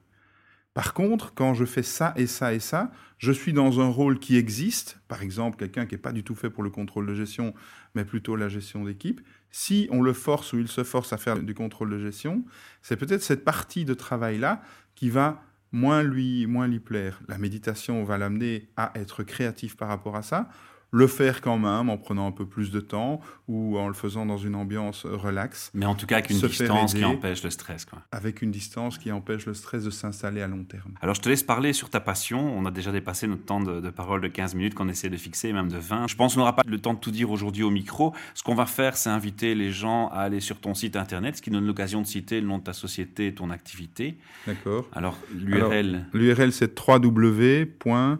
Par 0.79 0.93
contre, 0.93 1.33
quand 1.33 1.53
je 1.55 1.65
fais 1.65 1.83
ça 1.83 2.13
et 2.15 2.25
ça 2.25 2.53
et 2.53 2.61
ça, 2.61 2.89
je 3.17 3.33
suis 3.33 3.51
dans 3.51 3.81
un 3.81 3.89
rôle 3.89 4.17
qui 4.17 4.37
existe, 4.37 4.97
par 5.09 5.21
exemple 5.21 5.57
quelqu'un 5.57 5.85
qui 5.85 5.95
n'est 5.95 6.01
pas 6.01 6.13
du 6.13 6.23
tout 6.23 6.35
fait 6.35 6.49
pour 6.49 6.63
le 6.63 6.69
contrôle 6.69 7.05
de 7.05 7.13
gestion, 7.13 7.53
mais 7.95 8.05
plutôt 8.05 8.37
la 8.37 8.47
gestion 8.47 8.85
d'équipe. 8.85 9.19
Si 9.51 9.89
on 9.91 10.01
le 10.01 10.13
force 10.13 10.53
ou 10.53 10.57
il 10.57 10.69
se 10.69 10.85
force 10.85 11.11
à 11.11 11.17
faire 11.17 11.37
du 11.37 11.53
contrôle 11.53 11.89
de 11.89 11.99
gestion, 11.99 12.45
c'est 12.81 12.95
peut-être 12.95 13.21
cette 13.21 13.43
partie 13.43 13.83
de 13.83 13.93
travail-là 13.93 14.61
qui 14.95 15.09
va 15.09 15.43
moins 15.73 16.01
lui, 16.01 16.47
moins 16.47 16.69
lui 16.69 16.79
plaire. 16.79 17.19
La 17.27 17.37
méditation 17.37 18.05
va 18.05 18.17
l'amener 18.17 18.69
à 18.77 18.93
être 18.95 19.23
créatif 19.23 19.75
par 19.75 19.89
rapport 19.89 20.15
à 20.15 20.21
ça, 20.21 20.47
le 20.91 21.07
faire 21.07 21.41
quand 21.41 21.57
même 21.57 21.89
en 21.89 21.97
prenant 21.97 22.27
un 22.27 22.31
peu 22.31 22.45
plus 22.45 22.71
de 22.71 22.79
temps 22.79 23.21
ou 23.47 23.77
en 23.77 23.87
le 23.87 23.93
faisant 23.93 24.25
dans 24.25 24.37
une 24.37 24.55
ambiance 24.55 25.05
relaxe. 25.05 25.71
Mais 25.73 25.85
en 25.85 25.95
tout 25.95 26.05
cas 26.05 26.17
avec 26.17 26.29
une 26.29 26.39
distance 26.39 26.93
qui 26.93 27.05
empêche 27.05 27.43
le 27.43 27.49
stress. 27.49 27.85
Quoi. 27.85 27.99
Avec 28.11 28.41
une 28.41 28.51
distance 28.51 28.97
qui 28.97 29.11
empêche 29.11 29.45
le 29.45 29.53
stress 29.53 29.83
de 29.83 29.89
s'installer 29.89 30.41
à 30.41 30.47
long 30.47 30.63
terme. 30.63 30.93
Alors 31.01 31.15
je 31.15 31.21
te 31.21 31.29
laisse 31.29 31.43
parler 31.43 31.73
sur 31.73 31.89
ta 31.89 31.99
passion. 31.99 32.39
On 32.57 32.65
a 32.65 32.71
déjà 32.71 32.91
dépassé 32.91 33.27
notre 33.27 33.45
temps 33.45 33.59
de, 33.59 33.89
parole 33.89 34.21
de 34.21 34.27
15 34.27 34.55
minutes 34.55 34.73
qu'on 34.73 34.89
essaie 34.89 35.09
de 35.09 35.17
fixer, 35.17 35.53
même 35.53 35.69
de 35.69 35.77
20. 35.77 36.07
Je 36.07 36.15
pense 36.15 36.33
qu'on 36.33 36.39
n'aura 36.39 36.55
pas 36.55 36.63
le 36.65 36.79
temps 36.79 36.93
de 36.93 36.99
tout 36.99 37.11
dire 37.11 37.29
aujourd'hui 37.31 37.63
au 37.63 37.69
micro. 37.69 38.13
Ce 38.33 38.43
qu'on 38.43 38.55
va 38.55 38.65
faire, 38.65 38.97
c'est 38.97 39.09
inviter 39.09 39.55
les 39.55 39.71
gens 39.71 40.07
à 40.09 40.21
aller 40.21 40.39
sur 40.39 40.59
ton 40.59 40.73
site 40.73 40.95
internet, 40.95 41.37
ce 41.37 41.41
qui 41.41 41.49
donne 41.49 41.65
l'occasion 41.65 42.01
de 42.01 42.07
citer 42.07 42.41
le 42.41 42.47
nom 42.47 42.57
de 42.57 42.63
ta 42.63 42.73
société 42.73 43.27
et 43.27 43.35
ton 43.35 43.49
activité. 43.51 44.17
D'accord. 44.47 44.87
Alors 44.93 45.17
l'URL 45.33 46.05
L'URL 46.13 46.51
c'est 46.51 46.73
www.ose.com 46.79 48.19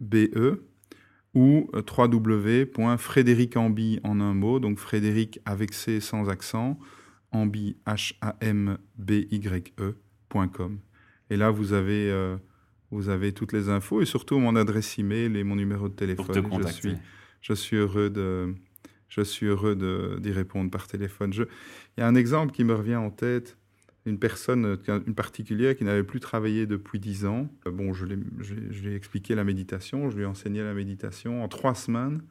BE 0.00 0.62
ou 1.34 1.70
euh, 1.74 1.82
www.frédéricamby 1.86 4.00
en 4.02 4.20
un 4.20 4.34
mot, 4.34 4.58
donc 4.58 4.78
Frédéric 4.78 5.38
avec 5.44 5.74
C 5.74 6.00
sans 6.00 6.30
accent, 6.30 6.78
ambi 7.30 7.76
H-A-M-B-Y-E.com. 7.86 10.78
Et 11.28 11.36
là, 11.36 11.50
vous 11.50 11.74
avez, 11.74 12.10
euh, 12.10 12.38
vous 12.90 13.10
avez 13.10 13.32
toutes 13.32 13.52
les 13.52 13.68
infos 13.68 14.00
et 14.00 14.06
surtout 14.06 14.38
mon 14.38 14.56
adresse 14.56 14.98
email 14.98 15.36
et 15.36 15.44
mon 15.44 15.56
numéro 15.56 15.88
de 15.88 15.94
téléphone. 15.94 16.48
je, 16.62 16.68
suis, 16.68 16.94
je 17.42 17.52
suis 17.52 17.76
heureux 17.76 18.08
de, 18.08 18.54
je 19.08 19.20
suis 19.20 19.46
heureux 19.46 20.18
d'y 20.20 20.32
répondre 20.32 20.70
par 20.70 20.86
téléphone. 20.86 21.32
Je, 21.32 21.42
il 21.42 22.00
y 22.00 22.02
a 22.02 22.06
un 22.06 22.14
exemple 22.14 22.52
qui 22.52 22.64
me 22.64 22.74
revient 22.74 22.96
en 22.96 23.10
tête 23.10 23.56
une 24.06 24.18
personne, 24.18 24.78
euh, 24.88 25.00
une 25.06 25.14
particulière 25.14 25.76
qui 25.76 25.84
n'avait 25.84 26.04
plus 26.04 26.20
travaillé 26.20 26.66
depuis 26.66 26.98
dix 26.98 27.26
ans. 27.26 27.48
Euh, 27.66 27.70
bon, 27.70 27.92
je 27.92 28.06
lui 28.06 28.92
ai 28.92 28.94
expliqué 28.94 29.34
la 29.34 29.44
méditation, 29.44 30.10
je 30.10 30.16
lui 30.16 30.22
ai 30.22 30.26
enseigné 30.26 30.62
la 30.62 30.74
méditation. 30.74 31.42
En 31.42 31.48
trois 31.48 31.74
semaines, 31.74 32.22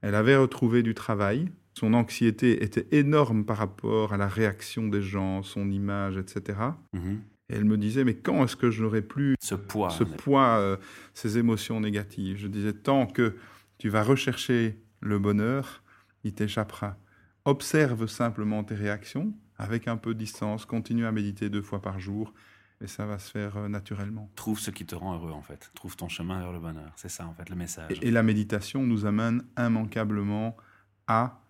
elle 0.00 0.14
avait 0.14 0.36
retrouvé 0.36 0.82
du 0.82 0.94
travail. 0.94 1.50
Son 1.74 1.92
anxiété 1.92 2.62
était 2.62 2.86
énorme 2.92 3.44
par 3.44 3.58
rapport 3.58 4.14
à 4.14 4.16
la 4.16 4.28
réaction 4.28 4.88
des 4.88 5.02
gens, 5.02 5.42
son 5.42 5.70
image, 5.70 6.16
etc. 6.16 6.58
Mhm. 6.94 7.20
Et 7.48 7.54
elle 7.54 7.64
me 7.64 7.76
disait, 7.76 8.04
mais 8.04 8.14
quand 8.14 8.44
est-ce 8.44 8.56
que 8.56 8.70
je 8.70 8.82
n'aurai 8.82 9.02
plus 9.02 9.36
ce 9.40 9.54
poids, 9.54 9.90
ce 9.90 10.04
poids 10.04 10.58
euh, 10.58 10.76
ces 11.14 11.38
émotions 11.38 11.80
négatives? 11.80 12.38
Je 12.38 12.48
disais, 12.48 12.72
tant 12.72 13.06
que 13.06 13.36
tu 13.78 13.88
vas 13.88 14.02
rechercher 14.02 14.78
le 15.00 15.18
bonheur, 15.18 15.82
il 16.24 16.32
t'échappera. 16.32 16.96
Observe 17.44 18.06
simplement 18.08 18.64
tes 18.64 18.74
réactions, 18.74 19.32
avec 19.58 19.88
un 19.88 19.96
peu 19.96 20.14
de 20.14 20.18
distance, 20.18 20.64
continue 20.64 21.06
à 21.06 21.12
méditer 21.12 21.48
deux 21.50 21.62
fois 21.62 21.80
par 21.80 21.98
jour 21.98 22.32
et 22.80 22.86
ça 22.86 23.06
va 23.06 23.18
se 23.18 23.30
faire 23.30 23.56
euh, 23.56 23.68
naturellement. 23.68 24.30
Trouve 24.34 24.60
ce 24.60 24.70
qui 24.70 24.84
te 24.84 24.94
rend 24.94 25.14
heureux 25.14 25.32
en 25.32 25.42
fait. 25.42 25.70
Trouve 25.74 25.96
ton 25.96 26.08
chemin 26.08 26.40
vers 26.40 26.52
le 26.52 26.60
bonheur. 26.60 26.92
C'est 26.96 27.08
ça 27.08 27.26
en 27.26 27.32
fait 27.32 27.48
le 27.48 27.56
message. 27.56 27.98
Et, 28.02 28.10
la 28.10 28.22
méditation 28.22 28.82
nous 28.82 29.06
amène 29.06 29.42
immanquablement 29.58 30.56
à 31.06 31.40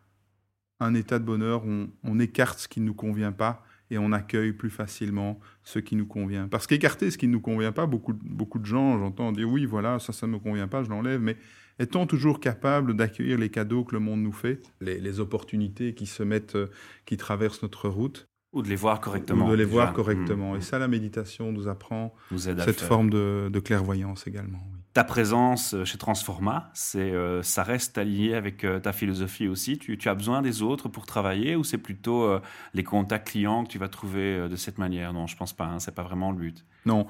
un 0.78 0.94
état 0.94 1.18
de 1.18 1.24
bonheur 1.24 1.64
où 1.64 1.88
on, 2.04 2.18
écarte 2.20 2.58
ce 2.58 2.68
qui 2.68 2.80
ne 2.80 2.86
nous 2.86 2.94
convient 2.94 3.32
pas 3.32 3.64
et 3.90 3.98
on 3.98 4.12
accueille 4.12 4.52
plus 4.52 4.70
facilement 4.70 5.38
ce 5.62 5.78
qui 5.78 5.96
nous 5.96 6.06
convient. 6.06 6.48
Parce 6.48 6.66
qu'écarter 6.66 7.10
ce 7.10 7.18
qui 7.18 7.26
ne 7.28 7.32
nous 7.32 7.40
convient 7.40 7.72
pas, 7.72 7.86
beaucoup, 7.86 8.14
beaucoup 8.14 8.58
de 8.58 8.66
gens, 8.66 8.98
j'entends 8.98 9.32
dire 9.32 9.48
oui, 9.48 9.64
voilà, 9.64 9.98
ça, 9.98 10.12
ça 10.12 10.26
ne 10.26 10.32
me 10.32 10.38
convient 10.38 10.68
pas, 10.68 10.82
je 10.82 10.90
l'enlève, 10.90 11.20
mais 11.20 11.36
est-on 11.78 12.06
toujours 12.06 12.40
capable 12.40 12.94
d'accueillir 12.94 13.38
les 13.38 13.50
cadeaux 13.50 13.84
que 13.84 13.94
le 13.94 14.00
monde 14.00 14.22
nous 14.22 14.32
fait, 14.32 14.62
les, 14.80 15.20
opportunités 15.20 15.94
qui 15.94 16.06
se 16.06 16.22
mettent, 16.22 16.56
euh, 16.56 16.70
qui 17.04 17.16
traversent 17.16 17.62
notre 17.62 17.88
route 17.88 18.28
Ou 18.52 18.62
de 18.62 18.68
les 18.68 18.76
voir 18.76 19.00
correctement. 19.00 19.46
Ou 19.46 19.50
de 19.50 19.54
les 19.54 19.64
voir 19.64 19.92
correctement. 19.92 20.54
Mmh. 20.54 20.56
Et 20.56 20.60
ça, 20.62 20.78
la 20.78 20.88
méditation 20.88 21.52
nous 21.52 21.68
apprend 21.68 22.14
cette 22.36 22.80
forme 22.80 23.10
de, 23.10 23.60
clairvoyance 23.60 24.26
également. 24.26 24.60
Ta 24.96 25.04
présence 25.04 25.74
euh, 25.74 25.84
chez 25.84 25.98
Transforma, 25.98 26.72
euh, 26.94 27.42
ça 27.42 27.62
reste 27.62 27.98
allié 27.98 28.32
avec 28.32 28.66
ta 28.82 28.94
philosophie 28.94 29.46
aussi. 29.46 29.76
Tu, 29.76 29.98
as 30.08 30.14
besoin 30.14 30.40
des 30.40 30.62
autres 30.62 30.88
pour 30.88 31.04
travailler 31.04 31.54
ou 31.54 31.64
c'est 31.64 31.76
plutôt 31.76 32.26
les 32.72 32.82
contacts 32.82 33.28
clients 33.28 33.64
que 33.64 33.68
tu 33.68 33.76
vas 33.76 33.88
trouver 33.88 34.48
de 34.48 34.56
cette 34.56 34.78
manière? 34.78 35.12
Non, 35.12 35.26
je 35.26 35.36
pense 35.36 35.52
pas. 35.52 35.66
Hein, 35.66 35.80
c'est 35.80 35.94
pas 35.94 36.02
vraiment 36.02 36.30
le 36.30 36.38
but. 36.38 36.64
Non. 36.86 37.06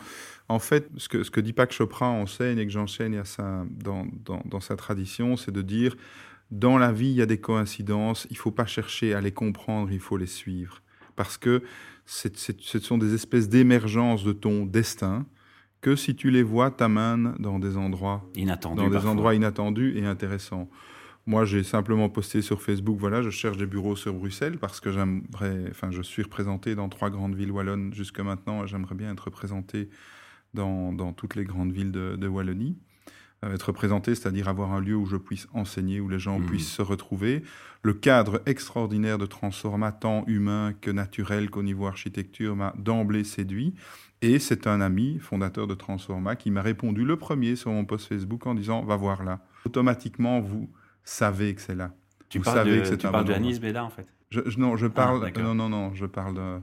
En 0.49 0.59
fait, 0.59 0.89
ce 0.97 1.09
que, 1.09 1.23
ce 1.23 1.31
que 1.31 1.41
Chopra 1.71 2.09
enseigne 2.09 2.59
et 2.59 2.67
que 2.67 2.73
j'enseigne 2.73 3.23
dans, 3.71 4.61
sa 4.61 4.75
tradition, 4.75 5.37
c'est 5.37 5.53
de 5.53 5.63
dire 5.63 5.95
dans 6.51 6.79
la 6.79 6.91
vie, 6.91 7.11
il 7.11 7.17
y 7.17 7.23
a 7.23 7.27
des 7.27 7.39
coïncidences, 7.39 8.27
il 8.31 8.37
faut 8.37 8.51
pas 8.51 8.67
chercher 8.67 9.15
à 9.15 9.21
les 9.21 9.33
comprendre, 9.33 9.93
il 9.93 10.01
faut 10.01 10.17
les 10.17 10.27
suivre. 10.27 10.83
Parce 11.15 11.39
que 11.39 11.63
ce 12.05 12.81
sont 12.81 12.99
des 12.99 13.15
espèces 13.15 13.49
d'émergence 13.49 14.25
de 14.25 14.33
ton 14.33 14.67
destin 14.67 15.25
que 15.87 15.95
si 15.95 16.17
tu 16.17 16.33
les 16.33 16.43
vois, 16.43 16.73
t'amènent 16.73 17.37
dans 17.39 17.61
des 17.61 17.77
endroits 17.77 18.29
inattendus, 18.35 18.83
dans 18.83 18.91
des 18.91 19.07
endroits 19.07 19.37
inattendus 19.37 19.97
et 19.97 20.05
intéressants. 20.05 20.69
Moi, 21.27 21.45
j'ai 21.45 21.63
simplement 21.63 22.09
posté 22.09 22.43
sur 22.43 22.61
Facebook, 22.61 22.99
voilà, 22.99 23.23
je 23.23 23.31
cherche 23.31 23.57
des 23.57 23.67
bureaux 23.67 23.95
sur 23.95 24.13
Bruxelles 24.13 24.59
parce 24.59 24.81
que 24.81 24.91
j'aimerais, 24.91 25.67
enfin, 25.71 25.93
je 25.93 26.03
suis 26.03 26.25
représenté 26.25 26.75
dans 26.75 26.89
trois 26.89 27.09
grandes 27.09 27.37
villes 27.37 27.53
wallonnes 27.53 27.95
jusque 27.95 28.19
maintenant 28.19 28.65
et 28.65 28.67
j'aimerais 28.67 28.97
bien 28.97 29.13
être 29.13 29.27
représenté 29.27 29.89
dans, 30.55 30.93
dans, 30.93 31.13
toutes 31.13 31.37
les 31.37 31.45
grandes 31.45 31.71
villes 31.71 31.93
de, 31.93 32.17
de 32.17 32.27
Wallonie. 32.27 32.77
Euh, 33.45 33.55
être 33.55 33.69
représenté, 33.69 34.15
c'est-à-dire 34.15 34.49
avoir 34.49 34.73
un 34.73 34.81
lieu 34.81 34.97
où 34.97 35.07
je 35.07 35.17
puisse 35.17 35.47
enseigner, 35.53 36.01
où 36.01 36.09
les 36.09 36.19
gens 36.19 36.41
mmh. 36.41 36.47
puissent 36.47 36.73
se 36.73 36.83
retrouver. 36.83 37.43
Le 37.83 37.93
cadre 37.93 38.43
extraordinaire 38.47 39.19
de 39.19 39.27
Transforma, 39.27 39.93
tant 39.93 40.25
humain 40.27 40.75
que 40.81 40.91
naturel 40.91 41.51
qu'au 41.51 41.63
niveau 41.63 41.87
architecture, 41.87 42.57
m'a 42.57 42.75
d'emblée 42.77 43.25
séduit. 43.25 43.75
Et 44.23 44.39
c'est 44.39 44.67
un 44.67 44.81
ami, 44.81 45.19
fondateur 45.19 45.67
de 45.67 45.75
Transforma, 45.75 46.37
qui 46.37 46.51
m'a 46.51 46.63
répondu 46.63 47.05
le 47.05 47.17
premier 47.17 47.55
sur 47.57 47.71
mon 47.71 47.85
post 47.85 48.09
Facebook 48.09 48.47
en 48.47 48.55
disant 48.55 48.83
Va 48.83 48.97
voir 48.97 49.25
là. 49.25 49.41
Automatiquement, 49.65 50.41
vous 50.41 50.71
savez 51.05 51.55
que 51.55 51.61
c'est 51.61 51.75
là. 51.75 51.93
Tu 52.29 52.41
parles 52.41 52.67
de, 52.67 52.81
que 52.81 52.85
c'est 52.85 52.97
tu 52.97 53.09
parles 53.09 53.25
de 53.25 53.33
Anis 53.33 53.61
Bella, 53.61 53.85
en 53.85 53.91
fait 53.91 54.07
je, 54.31 54.41
Non, 54.59 54.77
je 54.77 54.87
ah, 54.87 54.91
parle. 54.91 55.33
non, 55.39 55.55
non, 55.55 55.69
non, 55.69 55.95
je 55.95 56.07
parle 56.07 56.35
de. 56.35 56.61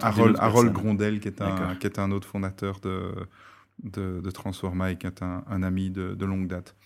Harold, 0.00 0.72
Grondel, 0.72 1.20
qui 1.20 1.28
est, 1.28 1.42
un, 1.42 1.74
qui 1.74 1.86
est 1.86 1.98
un 1.98 2.12
autre 2.12 2.28
fondateur 2.28 2.78
de, 2.80 3.12
de, 3.82 4.20
de 4.20 4.30
Transforma 4.30 4.92
et 4.92 4.96
qui 4.96 5.06
est 5.06 5.22
un, 5.22 5.44
un 5.48 5.62
ami 5.62 5.90
de, 5.90 6.14
de, 6.14 6.24
longue 6.24 6.46
date. 6.46 6.76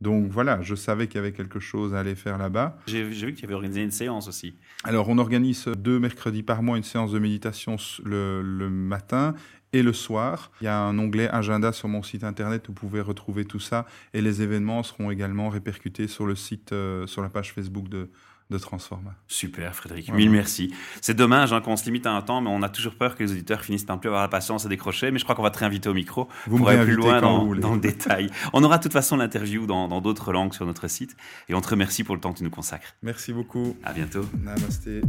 Donc 0.00 0.30
voilà, 0.30 0.62
je 0.62 0.76
savais 0.76 1.08
qu'il 1.08 1.16
y 1.16 1.18
avait 1.18 1.32
quelque 1.32 1.58
chose 1.58 1.94
à 1.94 2.00
aller 2.00 2.14
faire 2.14 2.38
là-bas. 2.38 2.78
J'ai 2.86 3.02
vu 3.02 3.32
qu'il 3.34 3.42
y 3.42 3.44
avait 3.44 3.54
organisé 3.54 3.82
une 3.82 3.90
séance 3.90 4.28
aussi. 4.28 4.54
Alors 4.84 5.08
on 5.08 5.18
organise 5.18 5.66
deux 5.66 5.98
mercredis 5.98 6.44
par 6.44 6.62
mois 6.62 6.76
une 6.76 6.84
séance 6.84 7.10
de 7.10 7.18
méditation 7.18 7.76
le, 8.04 8.42
le 8.42 8.70
matin 8.70 9.34
et 9.72 9.82
le 9.82 9.92
soir. 9.92 10.52
Il 10.60 10.64
y 10.64 10.68
a 10.68 10.78
un 10.78 10.98
onglet 10.98 11.28
agenda 11.28 11.72
sur 11.72 11.88
mon 11.88 12.02
site 12.02 12.24
internet 12.24 12.68
où 12.68 12.72
vous 12.72 12.78
pouvez 12.78 13.00
retrouver 13.00 13.44
tout 13.44 13.60
ça 13.60 13.86
et 14.14 14.22
les 14.22 14.40
événements 14.40 14.82
seront 14.82 15.10
également 15.10 15.48
répercutés 15.48 16.06
sur 16.06 16.26
le 16.26 16.36
site, 16.36 16.72
euh, 16.72 17.06
sur 17.06 17.22
la 17.22 17.28
page 17.28 17.52
Facebook 17.52 17.88
de, 17.88 18.08
de 18.50 18.58
Transforma. 18.58 19.14
Super, 19.26 19.74
Frédéric. 19.74 20.12
Mille 20.12 20.30
merci. 20.30 20.72
C'est 21.00 21.14
dommage 21.14 21.52
hein, 21.52 21.60
qu'on 21.60 21.76
se 21.76 21.84
limite 21.84 22.06
à 22.06 22.12
un 22.12 22.22
temps, 22.22 22.40
mais 22.40 22.50
on 22.50 22.62
a 22.62 22.68
toujours 22.68 22.94
peur 22.94 23.14
que 23.14 23.22
les 23.22 23.32
auditeurs 23.32 23.62
finissent 23.62 23.84
par 23.84 23.96
ne 23.96 24.00
plus 24.00 24.08
avoir 24.08 24.22
la 24.22 24.28
patience 24.28 24.64
à 24.64 24.68
décrocher. 24.68 25.10
Mais 25.10 25.18
je 25.18 25.24
crois 25.24 25.34
qu'on 25.34 25.42
va 25.42 25.50
te 25.50 25.58
réinviter 25.58 25.88
au 25.88 25.94
micro 25.94 26.28
vous 26.46 26.58
pour 26.58 26.68
aller 26.68 26.82
plus 26.84 26.94
loin 26.94 27.20
dans, 27.20 27.44
dans, 27.54 27.74
le 27.74 27.80
détail. 27.80 28.30
On 28.52 28.64
aura 28.64 28.78
de 28.78 28.82
toute 28.82 28.92
façon 28.92 29.16
l'interview 29.16 29.66
dans 29.66 30.00
d'autres 30.00 30.32
langues 30.32 30.54
sur 30.54 30.64
notre 30.66 30.88
site. 30.88 31.16
Et 31.48 31.54
on 31.54 31.60
te 31.60 31.68
remercie 31.68 32.04
pour 32.04 32.14
le 32.14 32.20
temps 32.20 32.32
que 32.32 32.38
tu 32.38 32.44
nous 32.44 32.50
consacres. 32.50 32.94
Merci 33.02 33.32
beaucoup. 33.32 33.76
À 33.84 33.92
bientôt. 33.92 34.24
Namasté. 34.42 35.02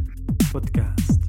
Podcast. 0.51 1.28